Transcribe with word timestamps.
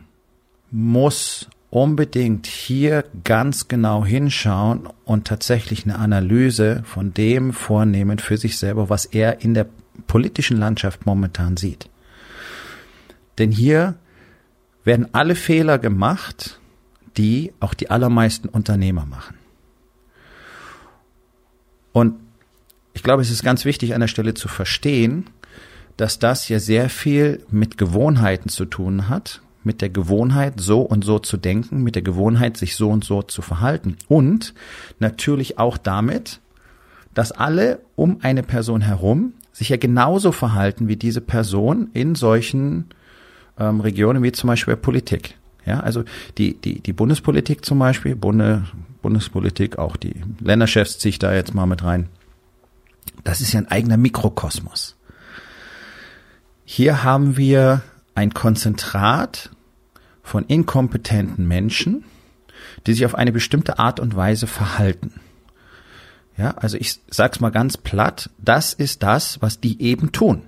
muss 0.71 1.49
unbedingt 1.69 2.45
hier 2.45 3.03
ganz 3.23 3.67
genau 3.67 4.05
hinschauen 4.05 4.87
und 5.05 5.25
tatsächlich 5.25 5.85
eine 5.85 5.97
Analyse 5.97 6.83
von 6.85 7.13
dem 7.13 7.51
vornehmen 7.51 8.19
für 8.19 8.37
sich 8.37 8.59
selber, 8.59 8.89
was 8.89 9.05
er 9.05 9.41
in 9.41 9.55
der 9.55 9.65
politischen 10.05 10.57
Landschaft 10.57 11.07
momentan 11.07 11.57
sieht. 11.57 11.89
Denn 13.39 13.51
hier 13.51 13.95
werden 14.83 15.07
alle 15.13 15.35
Fehler 15.35 15.79
gemacht, 15.79 16.59
die 17.17 17.53
auch 17.59 17.73
die 17.73 17.89
allermeisten 17.89 18.49
Unternehmer 18.49 19.05
machen. 19.05 19.37
Und 21.91 22.15
ich 22.93 23.03
glaube, 23.03 23.21
es 23.21 23.31
ist 23.31 23.43
ganz 23.43 23.65
wichtig 23.65 23.93
an 23.93 24.01
der 24.01 24.07
Stelle 24.07 24.33
zu 24.33 24.47
verstehen, 24.47 25.25
dass 25.97 26.19
das 26.19 26.49
ja 26.49 26.59
sehr 26.59 26.89
viel 26.89 27.45
mit 27.49 27.77
Gewohnheiten 27.77 28.49
zu 28.49 28.65
tun 28.65 29.09
hat, 29.09 29.41
mit 29.63 29.81
der 29.81 29.89
Gewohnheit, 29.89 30.59
so 30.59 30.81
und 30.81 31.05
so 31.05 31.19
zu 31.19 31.37
denken, 31.37 31.83
mit 31.83 31.95
der 31.95 32.01
Gewohnheit, 32.01 32.57
sich 32.57 32.75
so 32.75 32.89
und 32.89 33.03
so 33.03 33.21
zu 33.21 33.41
verhalten 33.41 33.97
und 34.07 34.53
natürlich 34.99 35.59
auch 35.59 35.77
damit, 35.77 36.39
dass 37.13 37.31
alle 37.31 37.79
um 37.95 38.17
eine 38.21 38.43
Person 38.43 38.81
herum 38.81 39.33
sich 39.51 39.69
ja 39.69 39.77
genauso 39.77 40.31
verhalten 40.31 40.87
wie 40.87 40.97
diese 40.97 41.21
Person 41.21 41.89
in 41.93 42.15
solchen 42.15 42.85
ähm, 43.59 43.79
Regionen 43.81 44.23
wie 44.23 44.31
zum 44.31 44.47
Beispiel 44.47 44.75
Politik. 44.75 45.35
Ja, 45.65 45.79
also 45.79 46.03
die, 46.37 46.55
die, 46.55 46.81
die 46.81 46.93
Bundespolitik 46.93 47.63
zum 47.63 47.79
Beispiel, 47.79 48.15
Bunde, 48.15 48.65
Bundespolitik, 49.01 49.77
auch 49.77 49.95
die 49.95 50.15
Länderchefs 50.39 50.99
ziehe 50.99 51.11
ich 51.11 51.19
da 51.19 51.33
jetzt 51.33 51.53
mal 51.53 51.65
mit 51.65 51.83
rein. 51.83 52.09
Das 53.23 53.41
ist 53.41 53.53
ja 53.53 53.59
ein 53.59 53.71
eigener 53.71 53.97
Mikrokosmos. 53.97 54.95
Hier 56.65 57.03
haben 57.03 57.37
wir 57.37 57.81
ein 58.15 58.33
Konzentrat 58.33 59.51
von 60.21 60.45
inkompetenten 60.45 61.47
Menschen, 61.47 62.03
die 62.85 62.93
sich 62.93 63.05
auf 63.05 63.15
eine 63.15 63.31
bestimmte 63.31 63.79
Art 63.79 63.99
und 63.99 64.15
Weise 64.15 64.47
verhalten. 64.47 65.13
Ja, 66.37 66.51
also 66.51 66.77
ich 66.77 66.99
sag's 67.09 67.39
mal 67.39 67.51
ganz 67.51 67.77
platt, 67.77 68.29
das 68.39 68.73
ist 68.73 69.03
das, 69.03 69.41
was 69.41 69.59
die 69.59 69.81
eben 69.81 70.11
tun. 70.11 70.43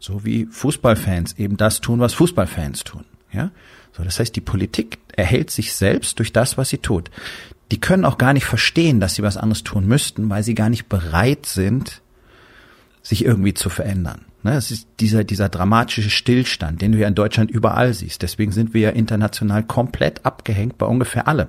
So 0.00 0.24
wie 0.24 0.46
Fußballfans 0.46 1.38
eben 1.38 1.56
das 1.56 1.80
tun, 1.80 2.00
was 2.00 2.14
Fußballfans 2.14 2.84
tun. 2.84 3.04
Ja? 3.32 3.50
So, 3.96 4.02
das 4.02 4.18
heißt, 4.18 4.34
die 4.34 4.40
Politik 4.40 4.98
erhält 5.14 5.50
sich 5.50 5.74
selbst 5.74 6.18
durch 6.18 6.32
das, 6.32 6.56
was 6.56 6.70
sie 6.70 6.78
tut. 6.78 7.10
Die 7.70 7.80
können 7.80 8.04
auch 8.04 8.18
gar 8.18 8.32
nicht 8.32 8.46
verstehen, 8.46 8.98
dass 8.98 9.14
sie 9.14 9.22
was 9.22 9.36
anderes 9.36 9.62
tun 9.62 9.86
müssten, 9.86 10.28
weil 10.30 10.42
sie 10.42 10.54
gar 10.54 10.70
nicht 10.70 10.88
bereit 10.88 11.46
sind, 11.46 12.00
sich 13.02 13.24
irgendwie 13.24 13.54
zu 13.54 13.68
verändern. 13.68 14.24
Ne, 14.42 14.52
das 14.52 14.70
ist 14.70 14.88
dieser, 15.00 15.22
dieser 15.22 15.50
dramatische 15.50 16.08
Stillstand, 16.08 16.80
den 16.80 16.92
du 16.92 16.98
ja 16.98 17.06
in 17.06 17.14
Deutschland 17.14 17.50
überall 17.50 17.92
siehst. 17.92 18.22
Deswegen 18.22 18.52
sind 18.52 18.72
wir 18.72 18.80
ja 18.80 18.90
international 18.90 19.62
komplett 19.62 20.24
abgehängt 20.24 20.78
bei 20.78 20.86
ungefähr 20.86 21.28
allem. 21.28 21.48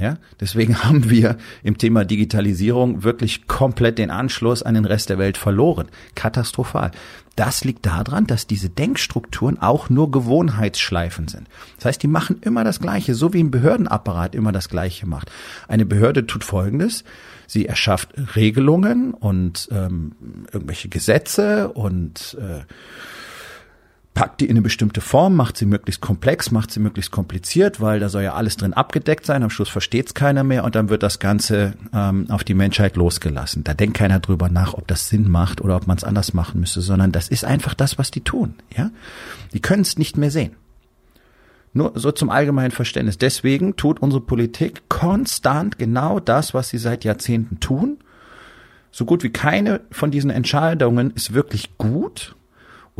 Ja, 0.00 0.16
deswegen 0.40 0.78
haben 0.84 1.10
wir 1.10 1.36
im 1.62 1.78
Thema 1.78 2.04
Digitalisierung 2.04 3.04
wirklich 3.04 3.46
komplett 3.46 3.98
den 3.98 4.10
Anschluss 4.10 4.62
an 4.62 4.74
den 4.74 4.86
Rest 4.86 5.10
der 5.10 5.18
Welt 5.18 5.36
verloren. 5.36 5.88
Katastrophal. 6.14 6.90
Das 7.36 7.64
liegt 7.64 7.86
daran, 7.86 8.26
dass 8.26 8.46
diese 8.46 8.68
Denkstrukturen 8.68 9.58
auch 9.60 9.88
nur 9.88 10.10
Gewohnheitsschleifen 10.10 11.28
sind. 11.28 11.48
Das 11.76 11.86
heißt, 11.86 12.02
die 12.02 12.08
machen 12.08 12.38
immer 12.42 12.64
das 12.64 12.80
Gleiche, 12.80 13.14
so 13.14 13.32
wie 13.32 13.42
ein 13.42 13.50
Behördenapparat 13.50 14.34
immer 14.34 14.52
das 14.52 14.68
Gleiche 14.68 15.06
macht. 15.06 15.30
Eine 15.68 15.86
Behörde 15.86 16.26
tut 16.26 16.44
Folgendes. 16.44 17.04
Sie 17.46 17.66
erschafft 17.66 18.10
Regelungen 18.36 19.14
und 19.14 19.68
ähm, 19.70 20.12
irgendwelche 20.52 20.88
Gesetze 20.88 21.68
und 21.72 22.36
äh, 22.40 22.60
packt 24.14 24.40
die 24.40 24.46
in 24.46 24.52
eine 24.52 24.62
bestimmte 24.62 25.00
Form, 25.00 25.36
macht 25.36 25.56
sie 25.56 25.66
möglichst 25.66 26.00
komplex, 26.00 26.50
macht 26.50 26.70
sie 26.70 26.80
möglichst 26.80 27.10
kompliziert, 27.10 27.80
weil 27.80 28.00
da 28.00 28.08
soll 28.08 28.22
ja 28.22 28.34
alles 28.34 28.56
drin 28.56 28.74
abgedeckt 28.74 29.24
sein. 29.24 29.42
Am 29.42 29.50
Schluss 29.50 29.68
versteht 29.68 30.08
es 30.08 30.14
keiner 30.14 30.42
mehr 30.44 30.64
und 30.64 30.74
dann 30.74 30.88
wird 30.88 31.02
das 31.02 31.20
Ganze 31.20 31.74
ähm, 31.94 32.26
auf 32.28 32.42
die 32.44 32.54
Menschheit 32.54 32.96
losgelassen. 32.96 33.64
Da 33.64 33.72
denkt 33.72 33.96
keiner 33.96 34.20
drüber 34.20 34.48
nach, 34.48 34.74
ob 34.74 34.86
das 34.88 35.08
Sinn 35.08 35.30
macht 35.30 35.60
oder 35.60 35.76
ob 35.76 35.86
man 35.86 35.96
es 35.96 36.04
anders 36.04 36.34
machen 36.34 36.60
müsste, 36.60 36.80
sondern 36.80 37.12
das 37.12 37.28
ist 37.28 37.44
einfach 37.44 37.74
das, 37.74 37.98
was 37.98 38.10
die 38.10 38.22
tun. 38.22 38.54
Ja, 38.76 38.90
die 39.54 39.60
können 39.60 39.82
es 39.82 39.96
nicht 39.96 40.16
mehr 40.16 40.30
sehen. 40.30 40.56
Nur 41.72 41.92
so 41.94 42.10
zum 42.10 42.30
allgemeinen 42.30 42.72
Verständnis. 42.72 43.16
Deswegen 43.16 43.76
tut 43.76 44.02
unsere 44.02 44.20
Politik 44.20 44.88
konstant 44.88 45.78
genau 45.78 46.18
das, 46.18 46.52
was 46.52 46.68
sie 46.68 46.78
seit 46.78 47.04
Jahrzehnten 47.04 47.60
tun. 47.60 47.98
So 48.90 49.04
gut 49.04 49.22
wie 49.22 49.30
keine 49.30 49.82
von 49.92 50.10
diesen 50.10 50.30
Entscheidungen 50.30 51.12
ist 51.12 51.32
wirklich 51.32 51.78
gut 51.78 52.34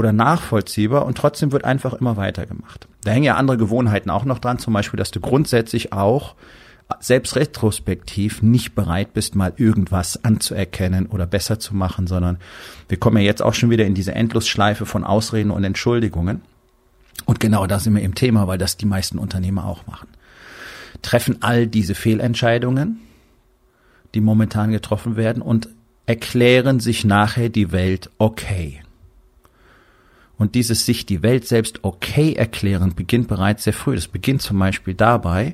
oder 0.00 0.12
nachvollziehbar 0.14 1.04
und 1.04 1.18
trotzdem 1.18 1.52
wird 1.52 1.64
einfach 1.64 1.92
immer 1.92 2.16
weitergemacht. 2.16 2.88
Da 3.04 3.10
hängen 3.10 3.24
ja 3.24 3.36
andere 3.36 3.58
Gewohnheiten 3.58 4.08
auch 4.08 4.24
noch 4.24 4.38
dran, 4.38 4.58
zum 4.58 4.72
Beispiel, 4.72 4.96
dass 4.96 5.10
du 5.10 5.20
grundsätzlich 5.20 5.92
auch 5.92 6.34
selbst 7.00 7.36
retrospektiv 7.36 8.42
nicht 8.42 8.74
bereit 8.74 9.12
bist, 9.12 9.36
mal 9.36 9.52
irgendwas 9.58 10.24
anzuerkennen 10.24 11.06
oder 11.06 11.26
besser 11.26 11.60
zu 11.60 11.76
machen, 11.76 12.06
sondern 12.06 12.38
wir 12.88 12.98
kommen 12.98 13.18
ja 13.18 13.22
jetzt 13.22 13.42
auch 13.42 13.52
schon 13.52 13.68
wieder 13.68 13.84
in 13.84 13.94
diese 13.94 14.14
Endlosschleife 14.14 14.86
von 14.86 15.04
Ausreden 15.04 15.50
und 15.50 15.62
Entschuldigungen. 15.64 16.40
Und 17.26 17.38
genau 17.38 17.66
da 17.66 17.78
sind 17.78 17.94
wir 17.94 18.02
im 18.02 18.14
Thema, 18.14 18.48
weil 18.48 18.58
das 18.58 18.78
die 18.78 18.86
meisten 18.86 19.18
Unternehmer 19.18 19.66
auch 19.66 19.86
machen. 19.86 20.08
Treffen 21.02 21.42
all 21.42 21.66
diese 21.66 21.94
Fehlentscheidungen, 21.94 23.00
die 24.14 24.22
momentan 24.22 24.72
getroffen 24.72 25.16
werden 25.16 25.42
und 25.42 25.68
erklären 26.06 26.80
sich 26.80 27.04
nachher 27.04 27.50
die 27.50 27.70
Welt 27.70 28.10
okay. 28.16 28.80
Und 30.40 30.54
dieses 30.54 30.86
sich 30.86 31.04
die 31.04 31.22
Welt 31.22 31.46
selbst 31.46 31.80
okay 31.82 32.32
erklären 32.32 32.94
beginnt 32.94 33.28
bereits 33.28 33.64
sehr 33.64 33.74
früh. 33.74 33.94
Das 33.94 34.08
beginnt 34.08 34.40
zum 34.40 34.58
Beispiel 34.58 34.94
dabei, 34.94 35.52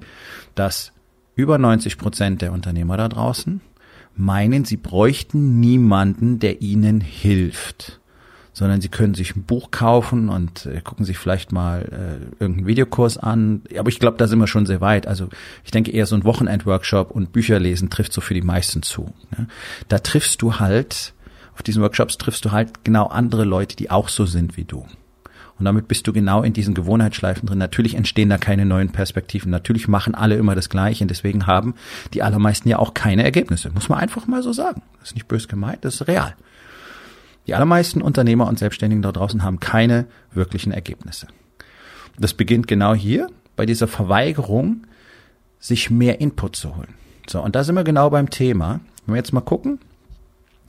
dass 0.54 0.92
über 1.34 1.58
90 1.58 1.98
Prozent 1.98 2.40
der 2.40 2.52
Unternehmer 2.52 2.96
da 2.96 3.08
draußen 3.08 3.60
meinen, 4.14 4.64
sie 4.64 4.76
bräuchten 4.76 5.58
niemanden, 5.58 6.38
der 6.38 6.62
ihnen 6.62 7.00
hilft 7.00 7.98
sondern 8.52 8.80
sie 8.80 8.88
können 8.88 9.12
sich 9.12 9.36
ein 9.36 9.42
Buch 9.42 9.70
kaufen 9.70 10.30
und 10.30 10.64
äh, 10.64 10.80
gucken 10.80 11.04
sich 11.04 11.18
vielleicht 11.18 11.52
mal 11.52 11.82
äh, 11.82 12.42
irgendeinen 12.42 12.66
Videokurs 12.66 13.18
an. 13.18 13.60
Aber 13.78 13.90
ich 13.90 13.98
glaube, 13.98 14.16
da 14.16 14.26
sind 14.26 14.38
wir 14.38 14.46
schon 14.46 14.64
sehr 14.64 14.80
weit. 14.80 15.06
Also 15.06 15.28
ich 15.62 15.72
denke 15.72 15.90
eher 15.90 16.06
so 16.06 16.16
ein 16.16 16.24
Wochenendworkshop 16.24 17.10
und 17.10 17.32
Bücher 17.32 17.58
lesen 17.58 17.90
trifft 17.90 18.14
so 18.14 18.22
für 18.22 18.32
die 18.32 18.40
meisten 18.40 18.80
zu. 18.80 19.12
Ne? 19.36 19.46
Da 19.88 19.98
triffst 19.98 20.40
du 20.40 20.58
halt 20.58 21.12
auf 21.56 21.62
diesen 21.62 21.82
Workshops 21.82 22.18
triffst 22.18 22.44
du 22.44 22.52
halt 22.52 22.84
genau 22.84 23.06
andere 23.06 23.44
Leute, 23.44 23.76
die 23.76 23.90
auch 23.90 24.10
so 24.10 24.26
sind 24.26 24.58
wie 24.58 24.64
du. 24.64 24.86
Und 25.58 25.64
damit 25.64 25.88
bist 25.88 26.06
du 26.06 26.12
genau 26.12 26.42
in 26.42 26.52
diesen 26.52 26.74
Gewohnheitsschleifen 26.74 27.48
drin. 27.48 27.56
Natürlich 27.56 27.94
entstehen 27.94 28.28
da 28.28 28.36
keine 28.36 28.66
neuen 28.66 28.92
Perspektiven. 28.92 29.50
Natürlich 29.50 29.88
machen 29.88 30.14
alle 30.14 30.36
immer 30.36 30.54
das 30.54 30.68
Gleiche. 30.68 31.02
Und 31.04 31.08
deswegen 31.08 31.46
haben 31.46 31.74
die 32.12 32.22
allermeisten 32.22 32.68
ja 32.68 32.78
auch 32.78 32.92
keine 32.92 33.24
Ergebnisse. 33.24 33.70
Muss 33.70 33.88
man 33.88 33.98
einfach 33.98 34.26
mal 34.26 34.42
so 34.42 34.52
sagen. 34.52 34.82
Das 35.00 35.08
ist 35.08 35.14
nicht 35.14 35.28
bös 35.28 35.48
gemeint, 35.48 35.82
das 35.86 35.94
ist 35.94 36.08
real. 36.08 36.34
Die 37.46 37.54
allermeisten 37.54 38.02
Unternehmer 38.02 38.48
und 38.48 38.58
Selbstständigen 38.58 39.00
da 39.00 39.12
draußen 39.12 39.42
haben 39.42 39.58
keine 39.58 40.06
wirklichen 40.34 40.72
Ergebnisse. 40.72 41.26
Das 42.18 42.34
beginnt 42.34 42.66
genau 42.66 42.94
hier 42.94 43.28
bei 43.54 43.64
dieser 43.64 43.88
Verweigerung, 43.88 44.82
sich 45.58 45.90
mehr 45.90 46.20
Input 46.20 46.54
zu 46.54 46.76
holen. 46.76 46.94
So, 47.26 47.40
und 47.40 47.56
da 47.56 47.64
sind 47.64 47.76
wir 47.76 47.84
genau 47.84 48.10
beim 48.10 48.28
Thema. 48.28 48.80
Wenn 49.06 49.14
wir 49.14 49.18
jetzt 49.18 49.32
mal 49.32 49.40
gucken, 49.40 49.78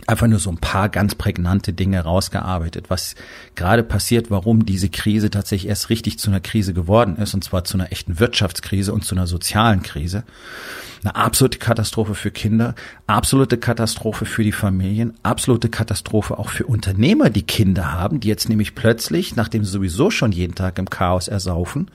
einfach 0.06 0.28
nur 0.28 0.40
so 0.40 0.52
ein 0.52 0.58
paar 0.58 0.90
ganz 0.90 1.16
prägnante 1.16 1.74
Dinge 1.74 2.00
rausgearbeitet, 2.02 2.90
was 2.90 3.16
gerade 3.56 3.84
passiert, 3.84 4.30
warum 4.30 4.66
diese 4.66 4.90
Krise 4.90 5.32
tatsächlich 5.32 5.70
erst 5.70 5.90
richtig 5.90 6.20
zu 6.20 6.30
einer 6.30 6.40
Krise 6.40 6.74
geworden 6.74 7.18
ist, 7.18 7.34
und 7.34 7.44
zwar 7.44 7.64
zu 7.64 7.78
einer 7.78 7.92
echten 7.92 8.20
Wirtschaftskrise 8.20 8.94
und 8.94 9.04
zu 9.04 9.16
einer 9.16 9.28
sozialen 9.28 9.82
Krise. 9.82 10.24
Eine 11.04 11.16
absolute 11.16 11.58
Katastrophe 11.58 12.16
für 12.16 12.32
Kinder, 12.32 12.76
absolute 13.08 13.58
Katastrophe 13.58 14.26
für 14.26 14.44
die 14.44 14.52
Familien, 14.52 15.14
absolute 15.24 15.70
Katastrophe 15.70 16.38
auch 16.38 16.50
für 16.50 16.66
Unternehmer, 16.66 17.30
die 17.30 17.44
Kinder 17.44 17.92
haben, 17.94 18.20
die 18.20 18.28
jetzt 18.28 18.50
nämlich 18.50 18.76
plötzlich, 18.76 19.36
nachdem 19.36 19.64
sie 19.64 19.72
sowieso 19.72 20.12
schon 20.12 20.32
jeden 20.32 20.56
Tag 20.56 20.80
im 20.80 20.90
Chaos 20.90 21.28
ersaufen, 21.28 21.90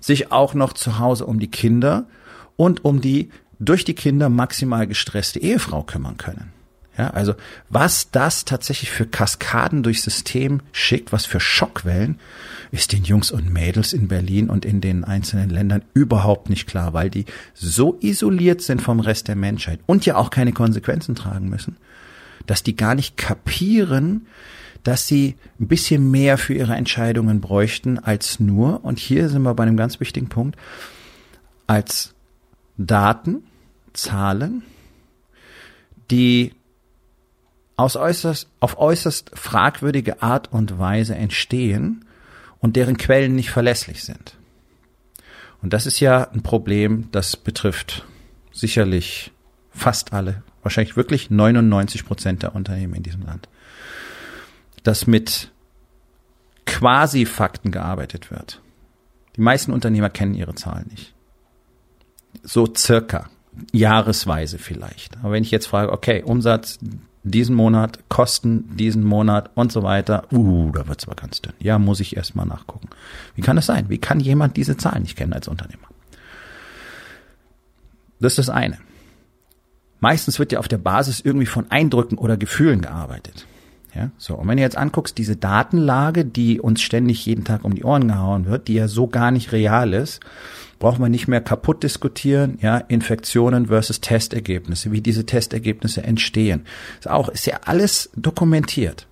sich 0.00 0.30
auch 0.30 0.54
noch 0.54 0.72
zu 0.74 0.98
Hause 0.98 1.26
um 1.26 1.40
die 1.40 1.50
Kinder 1.50 2.06
und 2.56 2.84
um 2.84 3.00
die 3.00 3.30
durch 3.58 3.84
die 3.84 3.94
Kinder 3.94 4.28
maximal 4.28 4.86
gestresste 4.86 5.38
Ehefrau 5.38 5.82
kümmern 5.82 6.16
können. 6.16 6.53
Ja, 6.96 7.10
also 7.10 7.34
was 7.70 8.10
das 8.12 8.44
tatsächlich 8.44 8.90
für 8.90 9.06
Kaskaden 9.06 9.82
durchs 9.82 10.04
System 10.04 10.60
schickt, 10.70 11.12
was 11.12 11.26
für 11.26 11.40
Schockwellen, 11.40 12.20
ist 12.70 12.92
den 12.92 13.02
Jungs 13.02 13.32
und 13.32 13.52
Mädels 13.52 13.92
in 13.92 14.06
Berlin 14.06 14.48
und 14.48 14.64
in 14.64 14.80
den 14.80 15.02
einzelnen 15.02 15.50
Ländern 15.50 15.82
überhaupt 15.92 16.50
nicht 16.50 16.68
klar, 16.68 16.92
weil 16.92 17.10
die 17.10 17.24
so 17.52 17.98
isoliert 18.00 18.62
sind 18.62 18.80
vom 18.80 19.00
Rest 19.00 19.26
der 19.26 19.34
Menschheit 19.34 19.80
und 19.86 20.06
ja 20.06 20.16
auch 20.16 20.30
keine 20.30 20.52
Konsequenzen 20.52 21.16
tragen 21.16 21.48
müssen, 21.48 21.76
dass 22.46 22.62
die 22.62 22.76
gar 22.76 22.94
nicht 22.94 23.16
kapieren, 23.16 24.26
dass 24.84 25.08
sie 25.08 25.34
ein 25.58 25.66
bisschen 25.66 26.10
mehr 26.10 26.38
für 26.38 26.54
ihre 26.54 26.74
Entscheidungen 26.74 27.40
bräuchten 27.40 27.98
als 27.98 28.38
nur, 28.38 28.84
und 28.84 29.00
hier 29.00 29.28
sind 29.30 29.42
wir 29.42 29.54
bei 29.54 29.64
einem 29.64 29.76
ganz 29.76 29.98
wichtigen 29.98 30.28
Punkt, 30.28 30.56
als 31.66 32.14
Daten, 32.76 33.44
Zahlen, 33.94 34.62
die 36.10 36.52
aus 37.76 37.96
äußerst, 37.96 38.48
auf 38.60 38.78
äußerst 38.78 39.32
fragwürdige 39.34 40.22
Art 40.22 40.52
und 40.52 40.78
Weise 40.78 41.14
entstehen 41.14 42.04
und 42.60 42.76
deren 42.76 42.96
Quellen 42.96 43.34
nicht 43.34 43.50
verlässlich 43.50 44.04
sind. 44.04 44.36
Und 45.62 45.72
das 45.72 45.86
ist 45.86 46.00
ja 46.00 46.30
ein 46.30 46.42
Problem, 46.42 47.08
das 47.10 47.36
betrifft 47.36 48.04
sicherlich 48.52 49.32
fast 49.70 50.12
alle, 50.12 50.42
wahrscheinlich 50.62 50.96
wirklich 50.96 51.30
99 51.30 52.04
Prozent 52.04 52.42
der 52.42 52.54
Unternehmen 52.54 52.94
in 52.94 53.02
diesem 53.02 53.22
Land, 53.22 53.48
dass 54.82 55.06
mit 55.06 55.50
quasi 56.66 57.26
Fakten 57.26 57.70
gearbeitet 57.70 58.30
wird. 58.30 58.60
Die 59.36 59.40
meisten 59.40 59.72
Unternehmer 59.72 60.10
kennen 60.10 60.34
ihre 60.34 60.54
Zahlen 60.54 60.86
nicht. 60.90 61.14
So 62.42 62.72
circa, 62.74 63.30
jahresweise 63.72 64.58
vielleicht. 64.58 65.16
Aber 65.18 65.32
wenn 65.32 65.42
ich 65.42 65.50
jetzt 65.50 65.66
frage, 65.66 65.92
okay, 65.92 66.22
Umsatz 66.22 66.78
diesen 67.24 67.56
Monat, 67.56 67.98
Kosten 68.08 68.76
diesen 68.76 69.02
Monat 69.02 69.50
und 69.54 69.72
so 69.72 69.82
weiter. 69.82 70.24
Uh, 70.30 70.70
da 70.72 70.86
wird's 70.86 71.06
aber 71.06 71.16
ganz 71.16 71.40
dünn. 71.40 71.54
Ja, 71.58 71.78
muss 71.78 72.00
ich 72.00 72.16
erst 72.16 72.36
mal 72.36 72.44
nachgucken. 72.44 72.88
Wie 73.34 73.42
kann 73.42 73.56
das 73.56 73.66
sein? 73.66 73.88
Wie 73.88 73.98
kann 73.98 74.20
jemand 74.20 74.56
diese 74.56 74.76
Zahlen 74.76 75.02
nicht 75.02 75.16
kennen 75.16 75.32
als 75.32 75.48
Unternehmer? 75.48 75.88
Das 78.20 78.32
ist 78.32 78.38
das 78.38 78.50
eine. 78.50 78.78
Meistens 80.00 80.38
wird 80.38 80.52
ja 80.52 80.58
auf 80.58 80.68
der 80.68 80.78
Basis 80.78 81.20
irgendwie 81.20 81.46
von 81.46 81.70
Eindrücken 81.70 82.18
oder 82.18 82.36
Gefühlen 82.36 82.82
gearbeitet. 82.82 83.46
Ja, 83.94 84.10
so. 84.18 84.34
Und 84.34 84.48
wenn 84.48 84.56
du 84.56 84.62
jetzt 84.62 84.76
anguckst, 84.76 85.18
diese 85.18 85.36
Datenlage, 85.36 86.24
die 86.24 86.60
uns 86.60 86.82
ständig 86.82 87.24
jeden 87.26 87.44
Tag 87.44 87.64
um 87.64 87.74
die 87.74 87.84
Ohren 87.84 88.08
gehauen 88.08 88.46
wird, 88.46 88.66
die 88.68 88.74
ja 88.74 88.88
so 88.88 89.06
gar 89.06 89.30
nicht 89.30 89.52
real 89.52 89.92
ist, 89.92 90.20
brauchen 90.78 91.00
wir 91.00 91.08
nicht 91.08 91.28
mehr 91.28 91.40
kaputt 91.40 91.82
diskutieren, 91.82 92.58
ja, 92.60 92.78
Infektionen 92.78 93.66
versus 93.66 94.00
Testergebnisse, 94.00 94.92
wie 94.92 95.00
diese 95.00 95.26
Testergebnisse 95.26 96.02
entstehen. 96.02 96.66
Ist 96.98 97.08
auch, 97.08 97.28
ist 97.28 97.46
ja 97.46 97.60
alles 97.64 98.10
dokumentiert. 98.16 99.06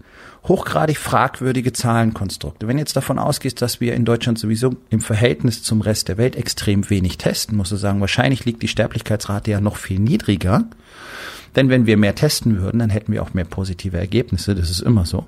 Hochgradig 0.49 0.99
fragwürdige 0.99 1.73
Zahlenkonstrukte. 1.73 2.67
Wenn 2.67 2.77
jetzt 2.77 2.97
davon 2.97 3.21
ausgehst, 3.21 3.63
dass 3.63 3.81
wir 3.81 3.95
in 3.95 4.05
Deutschland 4.05 4.41
sowieso 4.41 4.75
im 4.91 5.01
Verhältnis 5.01 5.63
zum 5.63 5.81
Rest 5.81 6.09
der 6.09 6.19
Welt 6.19 6.35
extrem 6.35 6.91
wenig 6.91 7.17
testen, 7.17 7.57
musst 7.57 7.71
du 7.71 7.77
sagen, 7.77 8.01
wahrscheinlich 8.01 8.45
liegt 8.45 8.63
die 8.63 8.69
Sterblichkeitsrate 8.69 9.53
ja 9.53 9.61
noch 9.61 9.77
viel 9.77 10.01
niedriger. 10.01 10.65
Denn 11.57 11.69
wenn 11.69 11.87
wir 11.87 11.97
mehr 11.97 12.15
testen 12.15 12.61
würden, 12.61 12.79
dann 12.79 12.91
hätten 12.91 13.13
wir 13.13 13.23
auch 13.23 13.35
mehr 13.35 13.45
positive 13.45 13.99
Ergebnisse. 13.99 14.55
Das 14.55 14.71
ist 14.71 14.81
immer 14.81 15.05
so. 15.05 15.27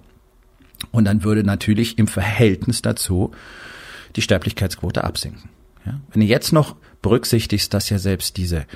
Und 0.91 1.05
dann 1.05 1.23
würde 1.23 1.45
natürlich 1.45 1.99
im 1.99 2.07
Verhältnis 2.07 2.83
dazu 2.83 3.33
die 4.17 4.23
Sterblichkeitsquote 4.23 5.05
absinken. 5.05 5.51
Ja? 5.85 6.01
Wenn 6.13 6.21
du 6.21 6.27
jetzt 6.27 6.53
noch 6.53 6.77
berücksichtigst, 7.03 7.73
dass 7.75 7.91
ja 7.91 7.99
selbst 7.99 8.37
diese 8.37 8.67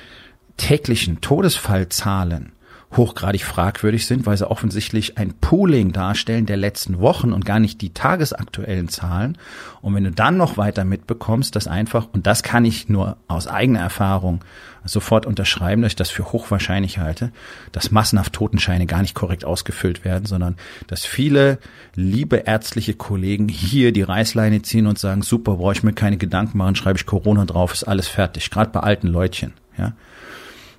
täglichen 0.57 1.21
Todesfallzahlen 1.21 2.51
hochgradig 2.97 3.45
fragwürdig 3.45 4.07
sind, 4.07 4.25
weil 4.25 4.35
sie 4.35 4.49
offensichtlich 4.49 5.17
ein 5.17 5.33
Pooling 5.39 5.91
darstellen 5.91 6.47
der 6.47 6.57
letzten 6.57 6.99
Wochen 6.99 7.33
und 7.33 7.45
gar 7.45 7.59
nicht 7.59 7.81
die 7.81 7.93
tagesaktuellen 7.93 8.89
Zahlen. 8.89 9.37
Und 9.81 9.93
wenn 9.93 10.05
du 10.05 10.11
dann 10.11 10.37
noch 10.37 10.57
weiter 10.57 10.85
mitbekommst, 10.85 11.55
dass 11.55 11.67
einfach, 11.67 12.07
und 12.13 12.25
das 12.25 12.41
kann 12.41 12.65
ich 12.65 12.89
nur 12.89 13.17
aus 13.27 13.45
eigener 13.45 13.79
Erfahrung 13.79 14.43
sofort 14.85 15.27
unterschreiben, 15.27 15.83
dass 15.83 15.91
ich 15.91 15.97
das 15.97 16.09
für 16.09 16.31
hochwahrscheinlich 16.31 16.97
halte, 16.97 17.31
dass 17.71 17.91
massenhaft 17.91 18.33
Totenscheine 18.33 18.87
gar 18.87 19.01
nicht 19.01 19.13
korrekt 19.13 19.45
ausgefüllt 19.45 20.03
werden, 20.03 20.25
sondern 20.25 20.55
dass 20.87 21.05
viele 21.05 21.59
liebe 21.93 22.37
ärztliche 22.37 22.95
Kollegen 22.95 23.49
hier 23.49 23.91
die 23.91 24.01
Reißleine 24.01 24.63
ziehen 24.63 24.87
und 24.87 24.97
sagen, 24.97 25.21
super, 25.21 25.57
brauche 25.57 25.73
ich 25.73 25.83
mir 25.83 25.93
keine 25.93 26.17
Gedanken 26.17 26.57
machen, 26.57 26.75
schreibe 26.75 26.97
ich 26.97 27.05
Corona 27.05 27.45
drauf, 27.45 27.71
ist 27.71 27.83
alles 27.83 28.07
fertig. 28.07 28.49
Gerade 28.49 28.71
bei 28.71 28.79
alten 28.79 29.07
Leutchen, 29.07 29.53
ja. 29.77 29.93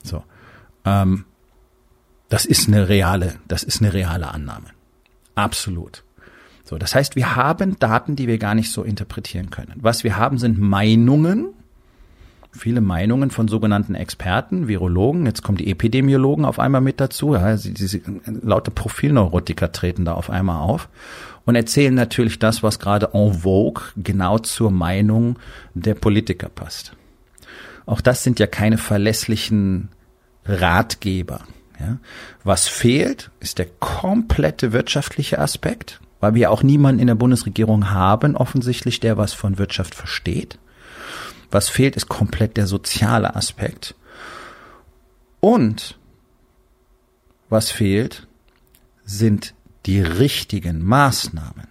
So. 0.02 0.24
Ähm, 0.84 1.26
das 2.30 2.46
ist 2.46 2.68
eine 2.68 2.88
reale, 2.88 3.34
das 3.46 3.62
ist 3.62 3.82
eine 3.82 3.92
reale 3.92 4.28
Annahme. 4.28 4.68
Absolut. 5.34 6.04
So, 6.64 6.78
das 6.78 6.94
heißt, 6.94 7.16
wir 7.16 7.34
haben 7.34 7.78
Daten, 7.80 8.14
die 8.14 8.28
wir 8.28 8.38
gar 8.38 8.54
nicht 8.54 8.70
so 8.70 8.84
interpretieren 8.84 9.50
können. 9.50 9.74
Was 9.76 10.04
wir 10.04 10.16
haben, 10.16 10.38
sind 10.38 10.56
Meinungen, 10.58 11.48
viele 12.52 12.80
Meinungen 12.80 13.30
von 13.30 13.48
sogenannten 13.48 13.96
Experten, 13.96 14.68
Virologen, 14.68 15.26
jetzt 15.26 15.42
kommen 15.42 15.58
die 15.58 15.68
Epidemiologen 15.70 16.44
auf 16.44 16.60
einmal 16.60 16.80
mit 16.80 17.00
dazu, 17.00 17.34
ja, 17.34 17.56
sie, 17.56 17.74
diese 17.74 18.00
laute 18.24 18.70
Profilneurotiker 18.70 19.72
treten 19.72 20.04
da 20.04 20.14
auf 20.14 20.30
einmal 20.30 20.62
auf 20.62 20.88
und 21.44 21.56
erzählen 21.56 21.94
natürlich 21.94 22.38
das, 22.38 22.62
was 22.62 22.78
gerade 22.78 23.10
en 23.12 23.34
vogue 23.34 23.82
genau 23.96 24.38
zur 24.38 24.70
Meinung 24.70 25.36
der 25.74 25.94
Politiker 25.94 26.48
passt. 26.48 26.92
Auch 27.86 28.00
das 28.00 28.22
sind 28.22 28.38
ja 28.38 28.46
keine 28.46 28.78
verlässlichen 28.78 29.88
Ratgeber. 30.44 31.40
Ja. 31.80 31.98
Was 32.44 32.68
fehlt, 32.68 33.30
ist 33.40 33.58
der 33.58 33.66
komplette 33.66 34.72
wirtschaftliche 34.72 35.38
Aspekt, 35.38 36.00
weil 36.20 36.34
wir 36.34 36.50
auch 36.50 36.62
niemanden 36.62 37.00
in 37.00 37.06
der 37.06 37.14
Bundesregierung 37.14 37.90
haben, 37.90 38.36
offensichtlich, 38.36 39.00
der 39.00 39.16
was 39.16 39.32
von 39.32 39.58
Wirtschaft 39.58 39.94
versteht. 39.94 40.58
Was 41.50 41.68
fehlt, 41.68 41.96
ist 41.96 42.08
komplett 42.08 42.56
der 42.56 42.66
soziale 42.66 43.34
Aspekt. 43.34 43.94
Und 45.40 45.98
was 47.48 47.70
fehlt, 47.70 48.28
sind 49.04 49.54
die 49.86 50.00
richtigen 50.00 50.84
Maßnahmen. 50.84 51.66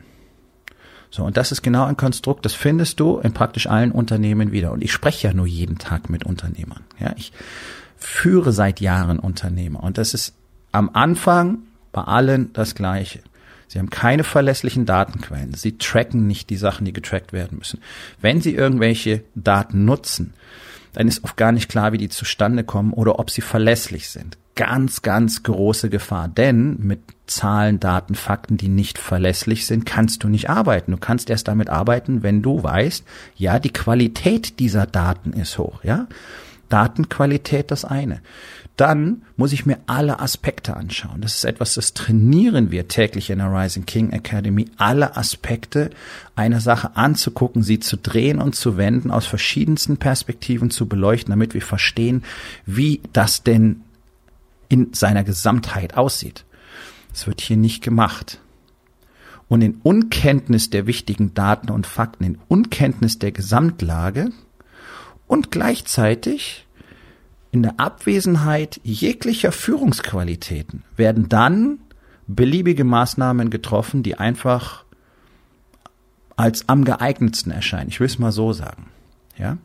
So, 1.12 1.24
und 1.24 1.38
das 1.38 1.52
ist 1.52 1.62
genau 1.62 1.86
ein 1.86 1.98
Konstrukt, 1.98 2.46
das 2.46 2.54
findest 2.54 3.00
du 3.00 3.18
in 3.20 3.34
praktisch 3.34 3.68
allen 3.68 3.92
Unternehmen 3.92 4.52
wieder. 4.52 4.72
Und 4.72 4.84
ich 4.84 4.92
spreche 4.92 5.28
ja 5.28 5.34
nur 5.34 5.48
jeden 5.48 5.78
Tag 5.78 6.10
mit 6.10 6.24
Unternehmern. 6.24 6.84
Ja, 7.00 7.14
ich 7.16 7.32
führe 8.00 8.52
seit 8.52 8.80
Jahren 8.80 9.20
Unternehmer. 9.20 9.84
Und 9.84 9.98
das 9.98 10.14
ist 10.14 10.34
am 10.72 10.90
Anfang 10.94 11.60
bei 11.92 12.02
allen 12.02 12.54
das 12.54 12.76
Gleiche. 12.76 13.20
Sie 13.68 13.78
haben 13.78 13.90
keine 13.92 14.24
verlässlichen 14.24 14.86
Datenquellen. 14.86 15.54
Sie 15.54 15.78
tracken 15.78 16.26
nicht 16.26 16.50
die 16.50 16.58
Sachen, 16.58 16.86
die 16.86 16.94
getrackt 16.94 17.34
werden 17.34 17.60
müssen. 17.60 17.82
Wenn 18.20 18.42
Sie 18.42 18.56
irgendwelche 18.56 19.24
Daten 19.36 19.86
nutzen, 19.86 20.34
dann 20.94 21.08
ist 21.08 21.24
oft 21.24 21.38
gar 21.38 21.52
nicht 21.52 21.70
klar, 21.70 21.92
wie 21.92 21.98
die 21.98 22.10
zustande 22.10 22.64
kommen 22.64 22.94
oder 22.94 23.20
ob 23.20 23.30
sie 23.30 23.42
verlässlich 23.42 24.10
sind. 24.10 24.38
Ganz, 24.56 25.02
ganz 25.02 25.44
große 25.44 25.90
Gefahr. 25.90 26.28
Denn 26.28 26.78
mit 26.80 27.00
Zahlen, 27.28 27.80
Daten, 27.80 28.16
Fakten, 28.16 28.58
die 28.58 28.68
nicht 28.68 28.98
verlässlich 28.98 29.66
sind, 29.66 29.86
kannst 29.86 30.24
du 30.24 30.28
nicht 30.28 30.50
arbeiten. 30.50 30.92
Du 30.92 30.98
kannst 30.98 31.30
erst 31.30 31.48
damit 31.48 31.70
arbeiten, 31.70 32.24
wenn 32.24 32.42
du 32.42 32.64
weißt, 32.64 33.06
ja, 33.36 33.60
die 33.60 33.72
Qualität 33.72 34.60
dieser 34.60 34.86
Daten 34.86 35.32
ist 35.34 35.58
hoch, 35.58 35.84
ja. 35.84 36.08
Datenqualität 36.70 37.72
das 37.72 37.86
eine. 37.86 38.22
Dann 38.78 39.24
muss 39.36 39.52
ich 39.52 39.66
mir 39.66 39.80
alle 39.88 40.22
Aspekte 40.22 40.78
anschauen. 40.78 41.20
Das 41.20 41.36
ist 41.36 41.44
etwas, 41.44 41.74
das 41.74 41.94
trainieren 41.94 42.72
wir 42.72 42.88
täglich 42.88 43.30
in 43.30 43.40
der 43.40 43.52
Rising 43.52 43.86
King 43.86 44.12
Academy, 44.12 44.68
alle 44.78 45.18
Aspekte 45.18 45.90
einer 46.36 46.62
Sache 46.62 46.96
anzugucken, 46.96 47.62
sie 47.62 47.80
zu 47.80 47.98
drehen 47.98 48.40
und 48.40 48.56
zu 48.56 48.78
wenden, 48.78 49.12
aus 49.12 49.26
verschiedensten 49.26 49.98
Perspektiven 49.98 50.70
zu 50.70 50.88
beleuchten, 50.88 51.32
damit 51.32 51.54
wir 51.54 51.62
verstehen, 51.62 52.24
wie 52.66 53.02
das 53.12 53.44
denn 53.44 53.82
in 54.70 54.94
seiner 54.94 55.26
Gesamtheit 55.26 55.98
aussieht. 55.98 56.46
Es 57.14 57.28
wird 57.28 57.42
hier 57.42 57.58
nicht 57.58 57.84
gemacht. 57.84 58.40
Und 59.50 59.62
in 59.62 59.82
Unkenntnis 59.82 60.70
der 60.70 60.86
wichtigen 60.86 61.34
Daten 61.34 61.72
und 61.72 61.88
Fakten, 61.88 62.24
in 62.24 62.38
Unkenntnis 62.48 63.20
der 63.20 63.32
Gesamtlage 63.32 64.30
und 65.30 65.52
gleichzeitig 65.52 66.66
in 67.52 67.62
der 67.62 67.80
Abwesenheit 67.80 68.82
jeglicher 68.84 69.52
Führungsqualitäten 69.52 70.84
werden 70.98 71.30
dann 71.30 71.80
beliebige 72.28 72.84
Maßnahmen 72.84 73.52
getroffen, 73.52 74.02
die 74.02 74.16
einfach 74.16 74.86
als 76.36 76.68
am 76.68 76.84
geeignetsten 76.84 77.52
erscheinen. 77.52 77.90
Ich 77.90 78.00
will 78.00 78.08
es 78.08 78.18
mal 78.18 78.32
so 78.32 78.54
sagen. 78.54 78.88
Ja? 79.38 79.60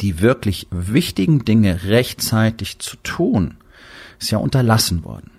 Die 0.00 0.20
wirklich 0.20 0.68
wichtigen 0.70 1.44
Dinge 1.44 1.84
rechtzeitig 1.84 2.78
zu 2.78 2.96
tun, 3.02 3.58
ist 4.18 4.30
ja 4.30 4.38
unterlassen 4.38 5.04
worden. 5.04 5.30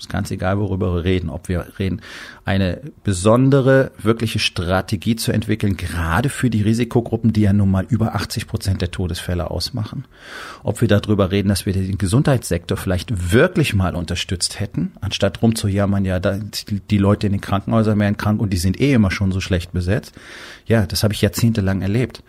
Ist 0.00 0.08
ganz 0.08 0.30
egal, 0.30 0.58
worüber 0.58 0.94
wir 0.94 1.04
reden. 1.04 1.28
Ob 1.28 1.50
wir 1.50 1.66
reden, 1.78 2.00
eine 2.46 2.80
besondere, 3.04 3.92
wirkliche 3.98 4.38
Strategie 4.38 5.14
zu 5.14 5.30
entwickeln, 5.30 5.76
gerade 5.76 6.30
für 6.30 6.48
die 6.48 6.62
Risikogruppen, 6.62 7.34
die 7.34 7.42
ja 7.42 7.52
nun 7.52 7.70
mal 7.70 7.84
über 7.86 8.14
80 8.14 8.46
Prozent 8.46 8.80
der 8.80 8.90
Todesfälle 8.90 9.50
ausmachen. 9.50 10.06
Ob 10.62 10.80
wir 10.80 10.88
darüber 10.88 11.30
reden, 11.30 11.50
dass 11.50 11.66
wir 11.66 11.74
den 11.74 11.98
Gesundheitssektor 11.98 12.78
vielleicht 12.78 13.30
wirklich 13.30 13.74
mal 13.74 13.94
unterstützt 13.94 14.58
hätten, 14.58 14.92
anstatt 15.02 15.42
rumzujammern, 15.42 16.06
ja, 16.06 16.18
die 16.18 16.98
Leute 16.98 17.26
in 17.26 17.34
den 17.34 17.42
Krankenhäusern 17.42 18.00
werden 18.00 18.16
krank 18.16 18.40
und 18.40 18.54
die 18.54 18.56
sind 18.56 18.80
eh 18.80 18.94
immer 18.94 19.10
schon 19.10 19.32
so 19.32 19.40
schlecht 19.40 19.72
besetzt. 19.72 20.14
Ja, 20.64 20.86
das 20.86 21.02
habe 21.02 21.12
ich 21.12 21.20
jahrzehntelang 21.20 21.82
erlebt. 21.82 22.22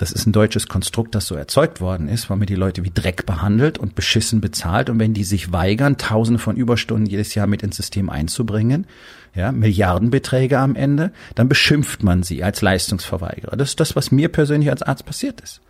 Das 0.00 0.12
ist 0.12 0.26
ein 0.26 0.32
deutsches 0.32 0.66
Konstrukt, 0.66 1.14
das 1.14 1.26
so 1.26 1.34
erzeugt 1.34 1.82
worden 1.82 2.08
ist, 2.08 2.30
weil 2.30 2.38
man 2.38 2.46
die 2.46 2.54
Leute 2.54 2.84
wie 2.84 2.90
Dreck 2.90 3.26
behandelt 3.26 3.76
und 3.76 3.94
beschissen 3.94 4.40
bezahlt. 4.40 4.88
Und 4.88 4.98
wenn 4.98 5.12
die 5.12 5.24
sich 5.24 5.52
weigern, 5.52 5.98
Tausende 5.98 6.38
von 6.38 6.56
Überstunden 6.56 7.04
jedes 7.04 7.34
Jahr 7.34 7.46
mit 7.46 7.62
ins 7.62 7.76
System 7.76 8.08
einzubringen, 8.08 8.86
ja, 9.34 9.52
Milliardenbeträge 9.52 10.58
am 10.58 10.74
Ende, 10.74 11.12
dann 11.34 11.50
beschimpft 11.50 12.02
man 12.02 12.22
sie 12.22 12.42
als 12.42 12.62
Leistungsverweigerer. 12.62 13.58
Das 13.58 13.68
ist 13.68 13.80
das, 13.80 13.94
was 13.94 14.10
mir 14.10 14.30
persönlich 14.30 14.70
als 14.70 14.80
Arzt 14.80 15.04
passiert 15.04 15.42
ist. 15.42 15.60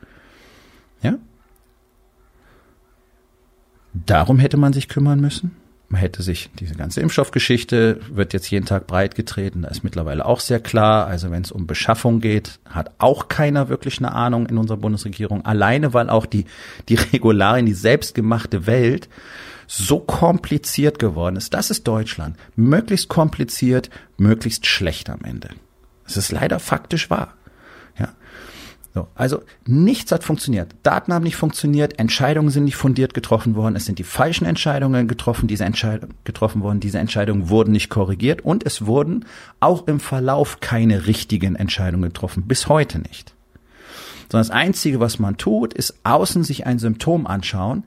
Ja? 1.03 1.17
Darum 3.93 4.39
hätte 4.39 4.59
man 4.59 4.73
sich 4.73 4.87
kümmern 4.87 5.21
müssen 5.21 5.57
man 5.91 6.01
hätte 6.01 6.23
sich 6.23 6.51
diese 6.61 6.77
ganze 6.77 7.01
Impfstoffgeschichte 7.01 8.01
wird 8.11 8.33
jetzt 8.33 8.49
jeden 8.49 8.65
Tag 8.65 8.87
breit 8.87 9.17
getreten. 9.17 9.63
Da 9.63 9.69
ist 9.69 9.83
mittlerweile 9.83 10.25
auch 10.25 10.39
sehr 10.39 10.61
klar. 10.61 11.09
Also 11.09 11.33
wenn 11.33 11.43
es 11.43 11.51
um 11.51 11.67
Beschaffung 11.67 12.21
geht, 12.21 12.61
hat 12.65 12.93
auch 12.99 13.27
keiner 13.27 13.69
wirklich 13.69 13.99
eine 13.99 14.13
Ahnung 14.13 14.47
in 14.47 14.57
unserer 14.57 14.77
Bundesregierung. 14.77 15.45
Alleine, 15.45 15.93
weil 15.93 16.09
auch 16.09 16.27
die, 16.27 16.45
die 16.89 16.95
Regularien, 16.95 17.67
die 17.67 17.75
selbstgemachte 17.75 18.69
Welt 18.69 19.09
so 19.67 19.99
kompliziert 19.99 21.01
geworden 21.01 21.35
ist. 21.35 21.55
Das 21.55 21.71
ist 21.71 21.89
Deutschland. 21.89 22.37
Möglichst 22.55 23.09
kompliziert, 23.09 23.91
möglichst 24.17 24.67
schlecht 24.67 25.11
am 25.11 25.23
Ende. 25.25 25.51
Es 26.07 26.17
ist 26.17 26.31
leider 26.31 26.61
faktisch 26.61 27.11
wahr. 27.11 27.35
So, 28.93 29.07
also 29.15 29.43
nichts 29.67 30.11
hat 30.11 30.25
funktioniert. 30.25 30.75
Daten 30.83 31.13
haben 31.15 31.23
nicht 31.23 31.37
funktioniert, 31.37 31.99
Entscheidungen 32.01 32.51
sind 32.51 32.65
nicht 32.65 32.77
fundiert 32.77 33.15
getroffen 33.15 33.55
worden, 33.55 33.77
es 33.77 33.85
sind 33.85 34.01
die 34.01 34.05
falschen 34.05 34.47
Entscheidungen 34.47 35.07
getroffen, 35.07 35.47
diese 35.47 35.65
Entscheidung, 35.65 36.11
getroffen 36.25 36.63
worden, 36.63 36.81
diese 36.81 36.99
Entscheidungen 36.99 37.49
wurden 37.49 37.71
nicht 37.71 37.89
korrigiert 37.89 38.41
und 38.45 38.67
es 38.67 38.87
wurden 38.87 39.27
auch 39.61 39.87
im 39.87 40.01
Verlauf 40.01 40.59
keine 40.59 41.07
richtigen 41.07 41.55
Entscheidungen 41.55 42.11
getroffen, 42.11 42.49
bis 42.49 42.69
heute 42.69 42.99
nicht. 42.99 43.33
Sondern 44.31 44.49
das 44.49 44.51
Einzige, 44.51 44.99
was 44.99 45.21
man 45.21 45.37
tut, 45.37 45.73
ist 45.73 45.95
außen 46.03 46.43
sich 46.43 46.67
ein 46.67 46.81
Symptom 46.81 47.29
anschauen, 47.29 47.85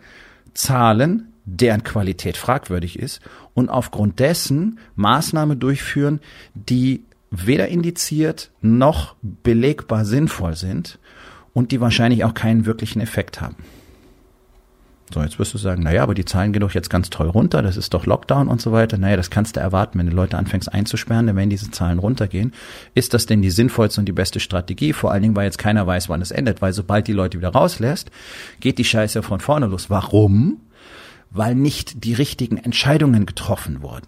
Zahlen, 0.53 1.33
deren 1.45 1.83
Qualität 1.83 2.37
fragwürdig 2.37 2.97
ist 2.97 3.19
und 3.53 3.67
aufgrund 3.67 4.19
dessen 4.19 4.79
Maßnahmen 4.95 5.59
durchführen, 5.59 6.21
die 6.53 7.03
weder 7.33 7.67
indiziert 7.67 8.51
noch 8.61 9.15
belegbar 9.21 10.05
sinnvoll 10.05 10.55
sind 10.55 10.99
und 11.53 11.71
die 11.71 11.81
wahrscheinlich 11.81 12.23
auch 12.23 12.33
keinen 12.33 12.65
wirklichen 12.65 13.01
Effekt 13.01 13.41
haben. 13.41 13.55
So, 15.13 15.21
jetzt 15.21 15.37
wirst 15.37 15.53
du 15.53 15.57
sagen, 15.59 15.83
naja, 15.83 16.01
aber 16.01 16.15
die 16.15 16.25
Zahlen 16.25 16.53
gehen 16.53 16.61
doch 16.61 16.73
jetzt 16.73 16.89
ganz 16.89 17.09
toll 17.09 17.27
runter, 17.27 17.61
das 17.61 17.77
ist 17.77 17.93
doch 17.93 18.05
Lockdown 18.05 18.47
und 18.47 18.61
so 18.61 18.71
weiter. 18.71 18.97
Naja, 18.97 19.15
das 19.15 19.29
kannst 19.29 19.55
du 19.55 19.59
erwarten, 19.59 19.99
wenn 19.99 20.07
du 20.07 20.15
Leute 20.15 20.37
anfängst 20.37 20.73
einzusperren, 20.73 21.27
denn 21.27 21.35
wenn 21.35 21.49
diese 21.51 21.69
Zahlen 21.69 21.99
runtergehen, 21.99 22.53
ist 22.95 23.13
das 23.13 23.25
denn 23.27 23.41
die 23.41 23.51
sinnvollste 23.51 24.01
und 24.01 24.05
die 24.05 24.11
beste 24.11 24.39
Strategie? 24.39 24.93
Vor 24.93 25.11
allen 25.11 25.21
Dingen, 25.21 25.35
weil 25.35 25.45
jetzt 25.45 25.59
keiner 25.59 25.85
weiß, 25.85 26.09
wann 26.09 26.21
es 26.21 26.31
endet, 26.31 26.61
weil 26.61 26.73
sobald 26.73 27.07
die 27.07 27.13
Leute 27.13 27.37
wieder 27.37 27.49
rauslässt, 27.49 28.09
geht 28.59 28.77
die 28.77 28.85
Scheiße 28.85 29.21
von 29.21 29.39
vorne 29.39 29.67
los. 29.67 29.89
Warum? 29.89 30.61
Weil 31.29 31.53
nicht 31.53 32.03
die 32.05 32.13
richtigen 32.13 32.57
Entscheidungen 32.57 33.25
getroffen 33.25 33.83
wurden. 33.83 34.07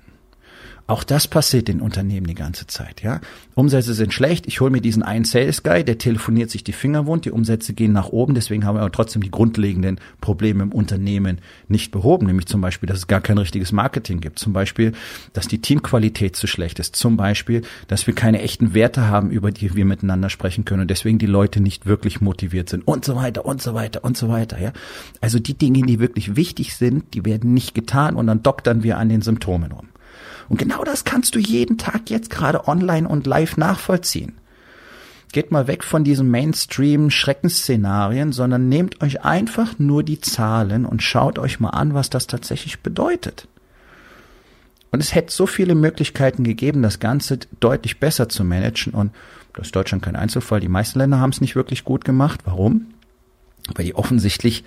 Auch 0.88 1.04
das 1.04 1.28
passiert 1.28 1.68
in 1.68 1.82
Unternehmen 1.82 2.28
die 2.28 2.36
ganze 2.36 2.68
Zeit, 2.68 3.02
ja. 3.02 3.20
Umsätze 3.56 3.94
sind 3.94 4.14
schlecht. 4.14 4.46
Ich 4.48 4.62
hole 4.62 4.70
mir 4.70 4.82
diesen 4.82 5.02
einen 5.02 5.26
Sales 5.26 5.64
Guy, 5.64 5.84
der 5.84 5.98
telefoniert 5.98 6.52
sich 6.52 6.64
die 6.64 6.74
Finger 6.74 7.08
wund. 7.08 7.26
Die 7.26 7.32
Umsätze 7.32 7.74
gehen 7.74 7.94
nach 7.94 8.10
oben. 8.10 8.36
Deswegen 8.36 8.66
haben 8.66 8.76
wir 8.76 8.82
aber 8.82 8.92
trotzdem 8.92 9.24
die 9.24 9.32
grundlegenden 9.32 10.00
Probleme 10.22 10.64
im 10.64 10.72
Unternehmen 10.72 11.40
nicht 11.70 11.92
behoben. 11.92 12.28
Nämlich 12.28 12.48
zum 12.48 12.62
Beispiel, 12.62 12.88
dass 12.88 13.00
es 13.00 13.08
gar 13.08 13.22
kein 13.22 13.38
richtiges 13.38 13.72
Marketing 13.72 14.20
gibt. 14.20 14.40
Zum 14.40 14.54
Beispiel, 14.54 14.92
dass 15.34 15.48
die 15.48 15.60
Teamqualität 15.60 16.36
zu 16.36 16.48
schlecht 16.48 16.80
ist. 16.80 16.96
Zum 16.96 17.18
Beispiel, 17.18 17.62
dass 17.88 18.06
wir 18.08 18.14
keine 18.14 18.42
echten 18.42 18.74
Werte 18.74 19.08
haben, 19.08 19.32
über 19.32 19.52
die 19.52 19.74
wir 19.74 19.86
miteinander 19.86 20.30
sprechen 20.30 20.66
können 20.66 20.82
und 20.82 20.92
deswegen 20.92 21.18
die 21.18 21.26
Leute 21.26 21.62
nicht 21.62 21.86
wirklich 21.86 22.22
motiviert 22.22 22.70
sind 22.70 22.88
und 22.88 23.06
so 23.06 23.16
weiter 23.16 23.46
und 23.46 23.62
so 23.62 23.74
weiter 23.74 24.04
und 24.04 24.18
so 24.18 24.30
weiter, 24.30 24.60
ja. 24.60 24.72
Also 25.22 25.40
die 25.40 25.58
Dinge, 25.58 25.82
die 25.84 26.00
wirklich 26.00 26.36
wichtig 26.36 26.76
sind, 26.76 27.14
die 27.14 27.26
werden 27.26 27.54
nicht 27.54 27.74
getan 27.74 28.16
und 28.16 28.28
dann 28.28 28.44
doktern 28.44 28.84
wir 28.84 28.98
an 28.98 29.10
den 29.10 29.22
Symptomen 29.22 29.72
rum. 29.72 29.88
Und 30.50 30.58
genau 30.58 30.84
das 30.84 31.04
kannst 31.04 31.36
du 31.36 31.40
jeden 31.40 31.78
Tag 31.78 32.10
jetzt 32.10 32.30
gerade 32.30 32.68
online 32.68 33.08
und 33.08 33.28
live 33.28 33.58
nachvollziehen. 33.58 34.34
Geht 35.32 35.52
mal 35.52 35.68
weg 35.68 35.84
von 35.84 36.04
diesen 36.04 36.32
Mainstream-Schreckensszenarien, 36.32 38.32
sondern 38.32 38.70
nehmt 38.70 39.02
euch 39.02 39.24
einfach 39.24 39.78
nur 39.80 40.04
die 40.04 40.22
Zahlen 40.22 40.86
und 40.86 41.04
schaut 41.04 41.40
euch 41.40 41.60
mal 41.60 41.72
an, 41.72 41.94
was 41.94 42.10
das 42.10 42.28
tatsächlich 42.28 42.80
bedeutet. 42.80 43.48
Und 44.92 45.02
es 45.02 45.14
hätte 45.14 45.34
so 45.34 45.46
viele 45.46 45.76
Möglichkeiten 45.76 46.46
gegeben, 46.46 46.82
das 46.82 47.00
Ganze 47.00 47.40
deutlich 47.60 48.00
besser 48.00 48.30
zu 48.30 48.46
managen. 48.46 48.94
Und 48.94 49.12
das 49.54 49.68
ist 49.68 49.76
Deutschland 49.76 50.04
kein 50.04 50.16
Einzelfall. 50.16 50.62
Die 50.62 50.70
meisten 50.70 51.00
Länder 51.00 51.20
haben 51.20 51.32
es 51.32 51.42
nicht 51.42 51.58
wirklich 51.58 51.84
gut 51.84 52.06
gemacht. 52.06 52.42
Warum? 52.46 52.88
Weil 53.74 53.84
die 53.84 53.96
offensichtlich 53.96 54.64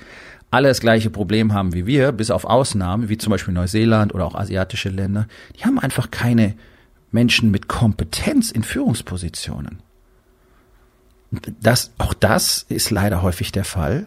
alle 0.50 0.68
das 0.68 0.80
gleiche 0.80 1.10
Problem 1.10 1.52
haben 1.52 1.74
wie 1.74 1.86
wir, 1.86 2.12
bis 2.12 2.30
auf 2.30 2.44
Ausnahmen, 2.44 3.08
wie 3.08 3.18
zum 3.18 3.30
Beispiel 3.30 3.54
Neuseeland 3.54 4.14
oder 4.14 4.24
auch 4.24 4.34
asiatische 4.34 4.88
Länder, 4.88 5.26
die 5.58 5.64
haben 5.64 5.78
einfach 5.78 6.10
keine 6.10 6.54
Menschen 7.10 7.50
mit 7.50 7.68
Kompetenz 7.68 8.50
in 8.50 8.62
Führungspositionen. 8.62 9.80
Das, 11.60 11.92
auch 11.98 12.14
das 12.14 12.64
ist 12.68 12.90
leider 12.90 13.22
häufig 13.22 13.52
der 13.52 13.64
Fall. 13.64 14.06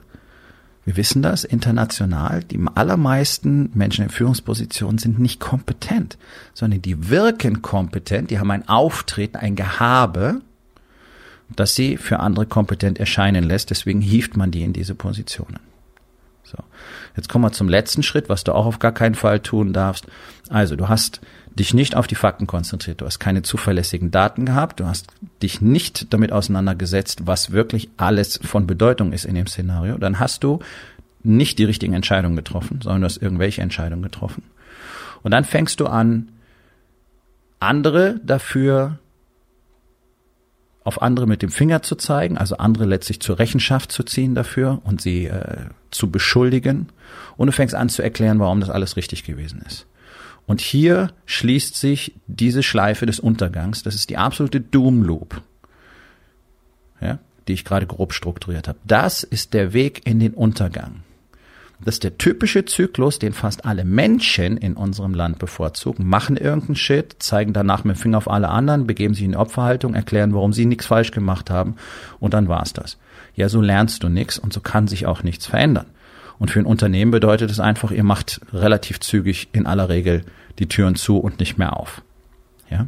Wir 0.83 0.97
wissen 0.97 1.21
das 1.21 1.43
international. 1.43 2.43
Die 2.43 2.59
allermeisten 2.73 3.69
Menschen 3.75 4.05
in 4.05 4.09
Führungspositionen 4.09 4.97
sind 4.97 5.19
nicht 5.19 5.39
kompetent, 5.39 6.17
sondern 6.55 6.81
die 6.81 7.09
wirken 7.09 7.61
kompetent, 7.61 8.31
die 8.31 8.39
haben 8.39 8.49
ein 8.49 8.67
Auftreten, 8.67 9.37
ein 9.37 9.55
Gehabe, 9.55 10.41
das 11.55 11.75
sie 11.75 11.97
für 11.97 12.19
andere 12.19 12.47
kompetent 12.47 12.99
erscheinen 12.99 13.43
lässt. 13.43 13.69
Deswegen 13.69 14.01
hieft 14.01 14.35
man 14.35 14.49
die 14.49 14.63
in 14.63 14.73
diese 14.73 14.95
Positionen. 14.95 15.59
So. 16.51 16.63
Jetzt 17.15 17.29
kommen 17.29 17.45
wir 17.45 17.51
zum 17.51 17.69
letzten 17.69 18.03
Schritt, 18.03 18.29
was 18.29 18.43
du 18.43 18.53
auch 18.53 18.65
auf 18.65 18.79
gar 18.79 18.91
keinen 18.91 19.15
Fall 19.15 19.39
tun 19.39 19.73
darfst. 19.73 20.05
Also, 20.49 20.75
du 20.75 20.89
hast 20.89 21.21
dich 21.55 21.73
nicht 21.73 21.95
auf 21.95 22.07
die 22.07 22.15
Fakten 22.15 22.47
konzentriert. 22.47 23.01
Du 23.01 23.05
hast 23.05 23.19
keine 23.19 23.41
zuverlässigen 23.41 24.11
Daten 24.11 24.45
gehabt. 24.45 24.79
Du 24.79 24.85
hast 24.85 25.07
dich 25.41 25.61
nicht 25.61 26.13
damit 26.13 26.31
auseinandergesetzt, 26.31 27.21
was 27.25 27.51
wirklich 27.51 27.89
alles 27.97 28.39
von 28.43 28.67
Bedeutung 28.67 29.11
ist 29.13 29.25
in 29.25 29.35
dem 29.35 29.47
Szenario. 29.47 29.97
Dann 29.97 30.19
hast 30.19 30.43
du 30.43 30.59
nicht 31.23 31.59
die 31.59 31.65
richtigen 31.65 31.93
Entscheidungen 31.93 32.35
getroffen, 32.35 32.79
sondern 32.81 33.01
du 33.01 33.05
hast 33.05 33.17
irgendwelche 33.17 33.61
Entscheidungen 33.61 34.01
getroffen. 34.01 34.43
Und 35.23 35.31
dann 35.31 35.43
fängst 35.43 35.79
du 35.79 35.87
an, 35.87 36.29
andere 37.59 38.19
dafür 38.23 38.99
auf 40.83 41.01
andere 41.01 41.27
mit 41.27 41.41
dem 41.41 41.51
Finger 41.51 41.83
zu 41.83 41.95
zeigen, 41.95 42.37
also 42.37 42.57
andere 42.57 42.85
letztlich 42.85 43.19
zur 43.19 43.37
Rechenschaft 43.37 43.91
zu 43.91 44.03
ziehen 44.03 44.33
dafür 44.33 44.81
und 44.83 45.01
sie 45.01 45.25
äh, 45.25 45.65
zu 45.91 46.09
beschuldigen. 46.09 46.89
Und 47.37 47.47
du 47.47 47.53
fängst 47.53 47.75
an 47.75 47.89
zu 47.89 48.01
erklären, 48.01 48.39
warum 48.39 48.61
das 48.61 48.69
alles 48.69 48.97
richtig 48.97 49.23
gewesen 49.23 49.61
ist. 49.65 49.85
Und 50.47 50.59
hier 50.59 51.11
schließt 51.27 51.75
sich 51.75 52.13
diese 52.27 52.63
Schleife 52.63 53.05
des 53.05 53.19
Untergangs. 53.19 53.83
Das 53.83 53.93
ist 53.93 54.09
die 54.09 54.17
absolute 54.17 54.59
Doom 54.59 55.03
Loop, 55.03 55.41
ja, 56.99 57.19
die 57.47 57.53
ich 57.53 57.63
gerade 57.63 57.85
grob 57.85 58.13
strukturiert 58.13 58.67
habe. 58.67 58.79
Das 58.83 59.23
ist 59.23 59.53
der 59.53 59.73
Weg 59.73 60.01
in 60.05 60.19
den 60.19 60.33
Untergang. 60.33 61.03
Das 61.83 61.95
ist 61.95 62.03
der 62.03 62.17
typische 62.17 62.65
Zyklus, 62.65 63.17
den 63.17 63.33
fast 63.33 63.65
alle 63.65 63.83
Menschen 63.85 64.57
in 64.57 64.75
unserem 64.75 65.15
Land 65.15 65.39
bevorzugen, 65.39 66.07
machen 66.07 66.37
irgendeinen 66.37 66.75
Shit, 66.75 67.15
zeigen 67.19 67.53
danach 67.53 67.83
mit 67.83 67.95
dem 67.95 67.99
Finger 67.99 68.19
auf 68.19 68.29
alle 68.29 68.49
anderen, 68.49 68.85
begeben 68.85 69.15
sich 69.15 69.23
in 69.23 69.31
die 69.31 69.37
Opferhaltung, 69.37 69.95
erklären, 69.95 70.33
warum 70.33 70.53
sie 70.53 70.65
nichts 70.65 70.85
falsch 70.85 71.11
gemacht 71.11 71.49
haben 71.49 71.75
und 72.19 72.35
dann 72.35 72.47
war's 72.47 72.73
das. 72.73 72.97
Ja, 73.35 73.49
so 73.49 73.61
lernst 73.61 74.03
du 74.03 74.09
nichts 74.09 74.37
und 74.37 74.53
so 74.53 74.59
kann 74.59 74.87
sich 74.87 75.07
auch 75.07 75.23
nichts 75.23 75.47
verändern. 75.47 75.87
Und 76.37 76.51
für 76.51 76.59
ein 76.59 76.65
Unternehmen 76.65 77.11
bedeutet 77.11 77.49
es 77.49 77.59
einfach, 77.59 77.91
ihr 77.91 78.03
macht 78.03 78.41
relativ 78.53 78.99
zügig 78.99 79.49
in 79.51 79.65
aller 79.65 79.89
Regel 79.89 80.23
die 80.59 80.67
Türen 80.67 80.95
zu 80.95 81.17
und 81.17 81.39
nicht 81.39 81.57
mehr 81.57 81.77
auf. 81.77 82.03
Ja? 82.69 82.87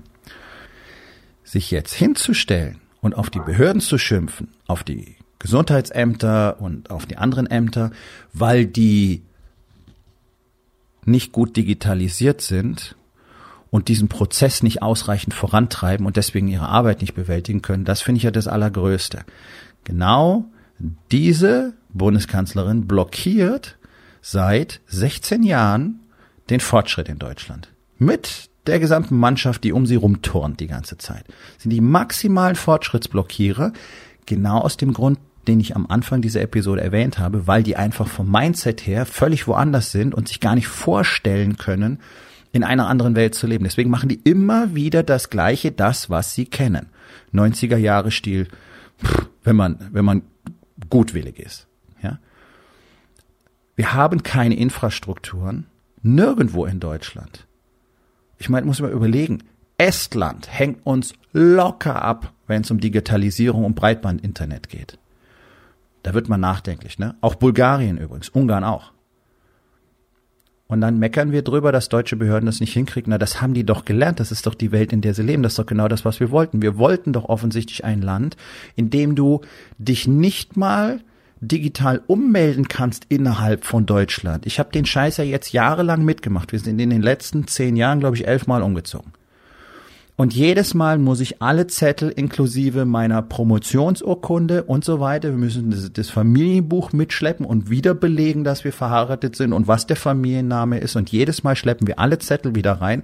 Sich 1.43 1.71
jetzt 1.71 1.93
hinzustellen 1.93 2.79
und 3.01 3.15
auf 3.15 3.29
die 3.29 3.39
Behörden 3.39 3.81
zu 3.81 3.97
schimpfen, 3.97 4.49
auf 4.67 4.83
die 4.83 5.17
Gesundheitsämter 5.43 6.61
und 6.61 6.89
auf 6.89 7.05
die 7.05 7.17
anderen 7.17 7.47
Ämter, 7.47 7.91
weil 8.31 8.65
die 8.65 9.23
nicht 11.03 11.33
gut 11.33 11.57
digitalisiert 11.57 12.39
sind 12.39 12.95
und 13.69 13.89
diesen 13.89 14.07
Prozess 14.07 14.63
nicht 14.63 14.81
ausreichend 14.81 15.33
vorantreiben 15.33 16.05
und 16.05 16.15
deswegen 16.15 16.47
ihre 16.47 16.69
Arbeit 16.69 17.01
nicht 17.01 17.13
bewältigen 17.13 17.61
können, 17.61 17.83
das 17.83 18.01
finde 18.01 18.19
ich 18.19 18.23
ja 18.23 18.31
das 18.31 18.47
Allergrößte. 18.47 19.25
Genau 19.83 20.45
diese 21.11 21.73
Bundeskanzlerin 21.89 22.87
blockiert 22.87 23.77
seit 24.21 24.79
16 24.87 25.43
Jahren 25.43 26.05
den 26.49 26.61
Fortschritt 26.61 27.09
in 27.09 27.19
Deutschland. 27.19 27.67
Mit 27.97 28.49
der 28.65 28.79
gesamten 28.79 29.17
Mannschaft, 29.17 29.65
die 29.65 29.73
um 29.73 29.85
sie 29.85 29.95
rumturnt 29.95 30.61
die 30.61 30.67
ganze 30.67 30.97
Zeit. 30.97 31.25
Sind 31.57 31.71
die 31.71 31.81
maximalen 31.81 32.55
Fortschrittsblockierer, 32.55 33.73
genau 34.25 34.59
aus 34.59 34.77
dem 34.77 34.93
Grund, 34.93 35.19
den 35.47 35.59
ich 35.59 35.75
am 35.75 35.87
Anfang 35.87 36.21
dieser 36.21 36.41
Episode 36.41 36.81
erwähnt 36.81 37.19
habe, 37.19 37.47
weil 37.47 37.63
die 37.63 37.75
einfach 37.75 38.07
vom 38.07 38.31
Mindset 38.31 38.85
her 38.85 39.05
völlig 39.05 39.47
woanders 39.47 39.91
sind 39.91 40.15
und 40.15 40.27
sich 40.27 40.39
gar 40.39 40.55
nicht 40.55 40.67
vorstellen 40.67 41.57
können, 41.57 41.99
in 42.51 42.63
einer 42.63 42.87
anderen 42.87 43.15
Welt 43.15 43.35
zu 43.35 43.47
leben. 43.47 43.63
Deswegen 43.63 43.89
machen 43.89 44.09
die 44.09 44.21
immer 44.23 44.75
wieder 44.75 45.03
das 45.03 45.29
Gleiche, 45.29 45.71
das, 45.71 46.09
was 46.09 46.33
sie 46.35 46.45
kennen. 46.45 46.87
90er 47.33 47.77
Jahre 47.77 48.11
Stil, 48.11 48.47
wenn 49.43 49.55
man, 49.55 49.89
wenn 49.91 50.05
man 50.05 50.21
gutwillig 50.89 51.39
ist. 51.39 51.67
Ja? 52.01 52.19
Wir 53.75 53.93
haben 53.93 54.23
keine 54.23 54.55
Infrastrukturen, 54.55 55.65
nirgendwo 56.03 56.65
in 56.65 56.79
Deutschland. 56.79 57.47
Ich 58.37 58.49
meine, 58.49 58.65
muss 58.67 58.81
man 58.81 58.91
überlegen, 58.91 59.43
Estland 59.77 60.47
hängt 60.51 60.85
uns 60.85 61.13
locker 61.31 62.01
ab, 62.01 62.33
wenn 62.45 62.61
es 62.61 62.71
um 62.71 62.79
Digitalisierung 62.79 63.65
und 63.65 63.75
Breitbandinternet 63.75 64.69
geht. 64.69 64.99
Da 66.03 66.13
wird 66.13 66.29
man 66.29 66.41
nachdenklich, 66.41 66.99
ne? 66.99 67.15
Auch 67.21 67.35
Bulgarien 67.35 67.97
übrigens, 67.97 68.29
Ungarn 68.29 68.63
auch. 68.63 68.91
Und 70.67 70.81
dann 70.81 70.97
meckern 70.97 71.31
wir 71.31 71.43
drüber, 71.43 71.71
dass 71.71 71.89
deutsche 71.89 72.15
Behörden 72.15 72.45
das 72.45 72.59
nicht 72.59 72.73
hinkriegen. 72.73 73.11
Na, 73.11 73.17
das 73.17 73.41
haben 73.41 73.53
die 73.53 73.65
doch 73.65 73.85
gelernt. 73.85 74.19
Das 74.19 74.31
ist 74.31 74.47
doch 74.47 74.55
die 74.55 74.71
Welt, 74.71 74.91
in 74.91 75.01
der 75.01 75.13
sie 75.13 75.21
leben. 75.21 75.43
Das 75.43 75.53
ist 75.53 75.59
doch 75.59 75.65
genau 75.65 75.87
das, 75.87 76.03
was 76.03 76.19
wir 76.19 76.31
wollten. 76.31 76.61
Wir 76.61 76.77
wollten 76.77 77.13
doch 77.13 77.25
offensichtlich 77.25 77.85
ein 77.85 78.01
Land, 78.01 78.37
in 78.75 78.89
dem 78.89 79.15
du 79.15 79.41
dich 79.77 80.07
nicht 80.07 80.57
mal 80.57 81.01
digital 81.41 82.01
ummelden 82.07 82.69
kannst 82.69 83.05
innerhalb 83.09 83.65
von 83.65 83.85
Deutschland. 83.85 84.45
Ich 84.45 84.59
habe 84.59 84.71
den 84.71 84.85
Scheiß 84.85 85.17
ja 85.17 85.23
jetzt 85.23 85.53
jahrelang 85.53 86.03
mitgemacht. 86.03 86.51
Wir 86.51 86.59
sind 86.59 86.79
in 86.79 86.89
den 86.89 87.01
letzten 87.01 87.47
zehn 87.47 87.75
Jahren, 87.75 87.99
glaube 87.99 88.15
ich, 88.15 88.27
elfmal 88.27 88.63
umgezogen. 88.63 89.11
Und 90.15 90.35
jedes 90.35 90.75
Mal 90.75 90.99
muss 90.99 91.21
ich 91.21 91.41
alle 91.41 91.65
Zettel 91.65 92.09
inklusive 92.09 92.85
meiner 92.85 93.23
Promotionsurkunde 93.23 94.63
und 94.63 94.85
so 94.85 94.99
weiter, 94.99 95.29
wir 95.29 95.37
müssen 95.37 95.91
das, 95.93 96.09
Familienbuch 96.11 96.93
mitschleppen 96.93 97.45
und 97.45 97.71
wieder 97.71 97.95
belegen, 97.95 98.43
dass 98.43 98.63
wir 98.63 98.73
verheiratet 98.73 99.35
sind 99.35 99.53
und 99.53 99.67
was 99.67 99.87
der 99.87 99.95
Familienname 99.95 100.77
ist. 100.77 100.95
Und 100.95 101.11
jedes 101.11 101.43
Mal 101.43 101.55
schleppen 101.55 101.87
wir 101.87 101.97
alle 101.97 102.19
Zettel 102.19 102.53
wieder 102.53 102.73
rein, 102.73 103.01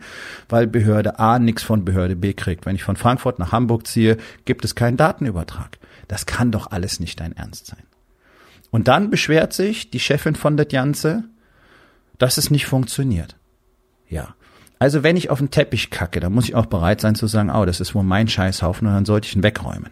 weil 0.50 0.68
Behörde 0.68 1.18
A 1.18 1.40
nichts 1.40 1.64
von 1.64 1.84
Behörde 1.84 2.16
B 2.16 2.34
kriegt. 2.34 2.68
Wenn 2.68 2.76
ich 2.76 2.84
von 2.84 2.96
Frankfurt 2.96 3.40
nach 3.40 3.52
Hamburg 3.52 3.88
ziehe, 3.88 4.18
gibt 4.46 4.64
es 4.64 4.76
keinen 4.76 4.98
Datenübertrag. 4.98 5.80
Das 6.08 6.28
kann 6.28 6.52
doch 6.52 6.70
alles 6.70 7.00
nicht 7.00 7.20
dein 7.20 7.36
Ernst 7.36 7.66
sein. 7.66 7.84
Und 8.70 8.88
dann 8.88 9.10
beschwert 9.10 9.54
sich 9.54 9.90
die 9.90 10.00
Chefin 10.00 10.36
von 10.36 10.58
der 10.58 10.68
Janze, 10.70 11.24
dass 12.20 12.38
es 12.38 12.52
nicht 12.52 12.68
funktioniert. 12.68 13.36
Ja. 14.08 14.36
Also 14.80 15.04
wenn 15.04 15.18
ich 15.18 15.30
auf 15.30 15.40
den 15.40 15.52
Teppich 15.52 15.90
kacke, 15.90 16.22
dann 16.22 16.34
muss 16.34 16.46
ich 16.46 16.56
auch 16.56 16.66
bereit 16.66 17.02
sein 17.02 17.16
zu 17.16 17.28
sagen, 17.28 17.52
oh, 17.52 17.66
das 17.66 17.82
ist 17.82 17.94
wohl 17.94 18.04
mein 18.04 18.30
Scheißhaufen 18.30 18.88
und 18.88 18.94
dann 18.94 19.06
sollte 19.06 19.28
ich 19.28 19.36
ihn 19.36 19.44
wegräumen. 19.44 19.92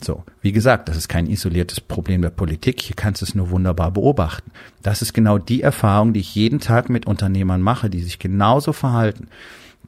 So, 0.00 0.22
wie 0.40 0.52
gesagt, 0.52 0.88
das 0.88 0.96
ist 0.96 1.08
kein 1.08 1.26
isoliertes 1.26 1.80
Problem 1.80 2.22
der 2.22 2.30
Politik, 2.30 2.80
hier 2.80 2.94
kannst 2.94 3.22
du 3.22 3.26
es 3.26 3.34
nur 3.34 3.50
wunderbar 3.50 3.90
beobachten. 3.90 4.52
Das 4.82 5.02
ist 5.02 5.14
genau 5.14 5.38
die 5.38 5.62
Erfahrung, 5.62 6.12
die 6.12 6.20
ich 6.20 6.34
jeden 6.34 6.60
Tag 6.60 6.90
mit 6.90 7.06
Unternehmern 7.06 7.62
mache, 7.62 7.90
die 7.90 8.02
sich 8.02 8.18
genauso 8.18 8.72
verhalten, 8.72 9.28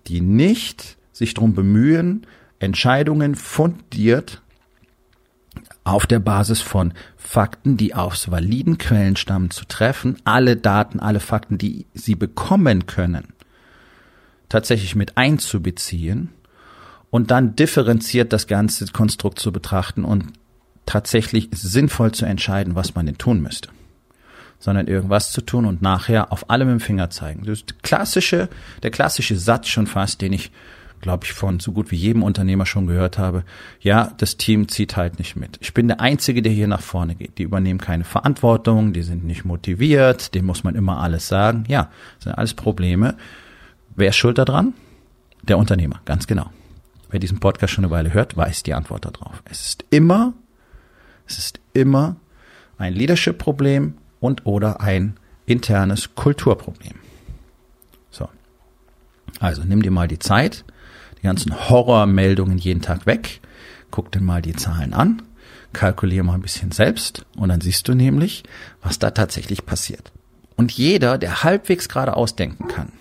die 0.06 0.20
nicht 0.20 0.96
sich 1.12 1.34
drum 1.34 1.54
bemühen, 1.54 2.26
Entscheidungen 2.58 3.34
fundiert 3.34 4.42
auf 5.84 6.06
der 6.06 6.18
Basis 6.18 6.60
von 6.60 6.94
Fakten, 7.16 7.76
die 7.76 7.94
aus 7.94 8.30
validen 8.30 8.78
Quellen 8.78 9.16
stammen, 9.16 9.50
zu 9.50 9.66
treffen, 9.66 10.16
alle 10.24 10.56
Daten, 10.56 10.98
alle 10.98 11.20
Fakten, 11.20 11.58
die 11.58 11.86
sie 11.94 12.14
bekommen 12.14 12.86
können, 12.86 13.28
tatsächlich 14.48 14.94
mit 14.94 15.16
einzubeziehen 15.16 16.30
und 17.10 17.30
dann 17.30 17.56
differenziert 17.56 18.32
das 18.32 18.46
ganze 18.46 18.86
Konstrukt 18.86 19.38
zu 19.38 19.52
betrachten 19.52 20.04
und 20.04 20.32
tatsächlich 20.84 21.48
sinnvoll 21.52 22.12
zu 22.12 22.24
entscheiden, 22.24 22.74
was 22.74 22.94
man 22.94 23.06
denn 23.06 23.18
tun 23.18 23.40
müsste. 23.40 23.70
Sondern 24.58 24.86
irgendwas 24.86 25.32
zu 25.32 25.42
tun 25.42 25.66
und 25.66 25.82
nachher 25.82 26.32
auf 26.32 26.48
allem 26.48 26.70
im 26.70 26.80
Finger 26.80 27.10
zeigen. 27.10 27.44
Das 27.44 27.58
ist 27.58 27.82
klassische, 27.82 28.48
der 28.82 28.90
klassische 28.90 29.36
Satz 29.36 29.68
schon 29.68 29.86
fast, 29.86 30.20
den 30.22 30.32
ich 30.32 30.50
glaube 31.00 31.24
ich, 31.24 31.32
von 31.32 31.60
so 31.60 31.72
gut 31.72 31.90
wie 31.90 31.96
jedem 31.96 32.22
Unternehmer 32.22 32.66
schon 32.66 32.86
gehört 32.86 33.18
habe, 33.18 33.44
ja, 33.80 34.12
das 34.18 34.36
Team 34.36 34.68
zieht 34.68 34.96
halt 34.96 35.18
nicht 35.18 35.36
mit. 35.36 35.58
Ich 35.60 35.74
bin 35.74 35.88
der 35.88 36.00
Einzige, 36.00 36.42
der 36.42 36.52
hier 36.52 36.66
nach 36.66 36.80
vorne 36.80 37.14
geht. 37.14 37.38
Die 37.38 37.42
übernehmen 37.42 37.80
keine 37.80 38.04
Verantwortung, 38.04 38.92
die 38.92 39.02
sind 39.02 39.24
nicht 39.24 39.44
motiviert, 39.44 40.34
dem 40.34 40.46
muss 40.46 40.64
man 40.64 40.74
immer 40.74 40.98
alles 41.00 41.28
sagen. 41.28 41.64
Ja, 41.68 41.90
das 42.16 42.24
sind 42.24 42.32
alles 42.32 42.54
Probleme. 42.54 43.16
Wer 43.96 44.10
ist 44.10 44.16
schuld 44.16 44.36
daran? 44.36 44.74
Der 45.42 45.56
Unternehmer, 45.56 46.02
ganz 46.04 46.26
genau. 46.26 46.50
Wer 47.08 47.18
diesen 47.18 47.40
Podcast 47.40 47.72
schon 47.72 47.84
eine 47.84 47.90
Weile 47.90 48.12
hört, 48.12 48.36
weiß 48.36 48.62
die 48.62 48.74
Antwort 48.74 49.06
darauf. 49.06 49.42
Es 49.50 49.62
ist 49.62 49.84
immer, 49.88 50.34
es 51.26 51.38
ist 51.38 51.60
immer 51.72 52.16
ein 52.76 52.92
Leadership-Problem 52.92 53.94
und 54.20 54.44
oder 54.44 54.82
ein 54.82 55.16
internes 55.46 56.14
Kulturproblem. 56.14 56.96
So. 58.10 58.28
Also 59.40 59.62
nimm 59.64 59.80
dir 59.80 59.90
mal 59.90 60.08
die 60.08 60.18
Zeit, 60.18 60.64
die 61.18 61.22
ganzen 61.22 61.68
Horrormeldungen 61.70 62.58
jeden 62.58 62.82
Tag 62.82 63.06
weg, 63.06 63.40
guck 63.90 64.12
dir 64.12 64.20
mal 64.20 64.42
die 64.42 64.54
Zahlen 64.54 64.92
an, 64.92 65.22
kalkulier 65.72 66.22
mal 66.22 66.34
ein 66.34 66.42
bisschen 66.42 66.70
selbst 66.70 67.24
und 67.36 67.48
dann 67.48 67.62
siehst 67.62 67.88
du 67.88 67.94
nämlich, 67.94 68.42
was 68.82 68.98
da 68.98 69.10
tatsächlich 69.12 69.64
passiert. 69.64 70.12
Und 70.56 70.72
jeder, 70.72 71.16
der 71.16 71.44
halbwegs 71.44 71.88
gerade 71.88 72.14
ausdenken 72.14 72.68
kann, 72.68 72.92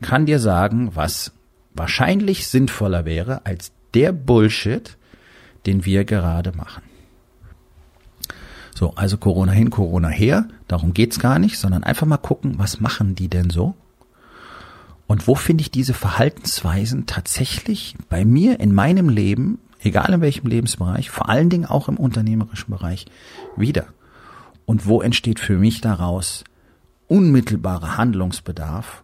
kann 0.00 0.26
dir 0.26 0.38
sagen, 0.38 0.94
was 0.94 1.32
wahrscheinlich 1.74 2.46
sinnvoller 2.46 3.04
wäre 3.04 3.44
als 3.46 3.72
der 3.94 4.12
Bullshit, 4.12 4.96
den 5.66 5.84
wir 5.84 6.04
gerade 6.04 6.52
machen. 6.52 6.82
So, 8.74 8.94
also 8.94 9.16
Corona 9.16 9.52
hin, 9.52 9.70
Corona 9.70 10.08
her, 10.08 10.46
darum 10.68 10.94
geht's 10.94 11.18
gar 11.18 11.38
nicht, 11.38 11.58
sondern 11.58 11.82
einfach 11.82 12.06
mal 12.06 12.16
gucken, 12.16 12.58
was 12.58 12.80
machen 12.80 13.16
die 13.16 13.28
denn 13.28 13.50
so? 13.50 13.74
Und 15.08 15.26
wo 15.26 15.34
finde 15.34 15.62
ich 15.62 15.70
diese 15.70 15.94
Verhaltensweisen 15.94 17.06
tatsächlich 17.06 17.96
bei 18.08 18.24
mir 18.24 18.60
in 18.60 18.74
meinem 18.74 19.08
Leben, 19.08 19.58
egal 19.80 20.12
in 20.12 20.20
welchem 20.20 20.46
Lebensbereich, 20.46 21.10
vor 21.10 21.28
allen 21.28 21.50
Dingen 21.50 21.64
auch 21.64 21.88
im 21.88 21.96
unternehmerischen 21.96 22.70
Bereich, 22.70 23.06
wieder? 23.56 23.86
Und 24.66 24.86
wo 24.86 25.00
entsteht 25.00 25.40
für 25.40 25.58
mich 25.58 25.80
daraus 25.80 26.44
unmittelbarer 27.08 27.96
Handlungsbedarf 27.96 29.02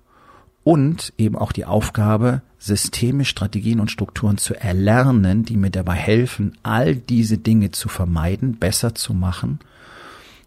und 0.65 1.13
eben 1.19 1.37
auch 1.37 1.53
die 1.53 1.67
Aufgabe, 1.67 2.43
Systeme, 2.59 3.27
Strategien 3.27 3.81
und 3.81 3.91
Strukturen 3.91 4.39
zu 4.39 4.55
erlernen, 4.55 5.45
die 5.45 5.57
mir 5.57 5.71
dabei 5.71 5.95
helfen, 5.95 6.57
all 6.63 6.97
diese 6.97 7.37
Dinge 7.37 7.71
zu 7.71 7.89
vermeiden, 7.89 8.57
besser 8.57 8.95
zu 8.95 9.13
machen 9.13 9.61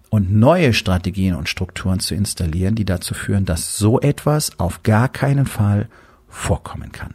und 0.09 0.33
neue 0.33 0.73
Strategien 0.73 1.35
und 1.35 1.47
Strukturen 1.47 1.99
zu 1.99 2.15
installieren, 2.15 2.75
die 2.75 2.85
dazu 2.85 3.13
führen, 3.13 3.45
dass 3.45 3.77
so 3.77 3.99
etwas 4.01 4.59
auf 4.59 4.81
gar 4.81 5.09
keinen 5.09 5.45
Fall 5.45 5.87
vorkommen 6.27 6.91
kann. 6.91 7.13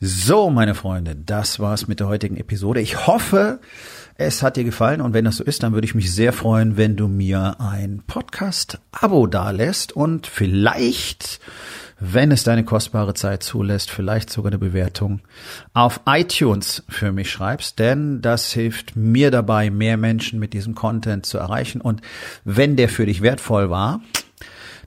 So, 0.00 0.50
meine 0.50 0.74
Freunde, 0.74 1.14
das 1.14 1.60
war's 1.60 1.86
mit 1.86 2.00
der 2.00 2.08
heutigen 2.08 2.36
Episode. 2.36 2.80
Ich 2.80 3.06
hoffe, 3.06 3.60
es 4.16 4.42
hat 4.42 4.56
dir 4.56 4.64
gefallen 4.64 5.00
und 5.00 5.14
wenn 5.14 5.24
das 5.24 5.36
so 5.36 5.44
ist, 5.44 5.62
dann 5.62 5.72
würde 5.72 5.86
ich 5.86 5.94
mich 5.94 6.12
sehr 6.14 6.32
freuen, 6.32 6.76
wenn 6.76 6.96
du 6.96 7.08
mir 7.08 7.56
ein 7.58 8.02
Podcast-Abo 8.06 9.26
dalässt 9.26 9.92
und 9.92 10.26
vielleicht 10.26 11.40
wenn 12.04 12.32
es 12.32 12.42
deine 12.42 12.64
kostbare 12.64 13.14
Zeit 13.14 13.44
zulässt, 13.44 13.92
vielleicht 13.92 14.28
sogar 14.28 14.50
eine 14.50 14.58
Bewertung 14.58 15.20
auf 15.72 16.00
iTunes 16.04 16.82
für 16.88 17.12
mich 17.12 17.30
schreibst, 17.30 17.78
denn 17.78 18.20
das 18.20 18.52
hilft 18.52 18.96
mir 18.96 19.30
dabei, 19.30 19.70
mehr 19.70 19.96
Menschen 19.96 20.40
mit 20.40 20.52
diesem 20.52 20.74
Content 20.74 21.26
zu 21.26 21.38
erreichen. 21.38 21.80
Und 21.80 22.00
wenn 22.44 22.74
der 22.74 22.88
für 22.88 23.06
dich 23.06 23.22
wertvoll 23.22 23.70
war, 23.70 24.00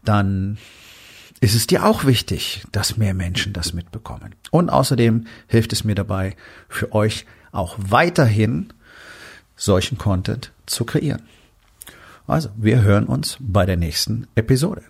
dann 0.04 0.58
ist 1.40 1.56
es 1.56 1.68
dir 1.68 1.86
auch 1.86 2.04
wichtig, 2.04 2.66
dass 2.74 2.98
mehr 2.98 3.14
Menschen 3.14 3.54
das 3.54 3.72
mitbekommen. 3.72 4.36
Und 4.52 4.70
außerdem 4.70 5.26
hilft 5.48 5.72
es 5.72 5.86
mir 5.86 5.96
dabei, 5.96 6.36
für 6.68 6.92
euch 6.92 7.26
auch 7.54 7.78
weiterhin 7.80 8.74
solchen 9.56 9.98
Content 9.98 10.52
zu 10.65 10.86
kreieren. 10.86 11.24
Also, 12.28 12.50
wir 12.56 12.82
hören 12.82 13.06
uns 13.06 13.38
bei 13.39 13.65
der 13.65 13.78
nächsten 13.78 14.28
Episode. 14.36 14.84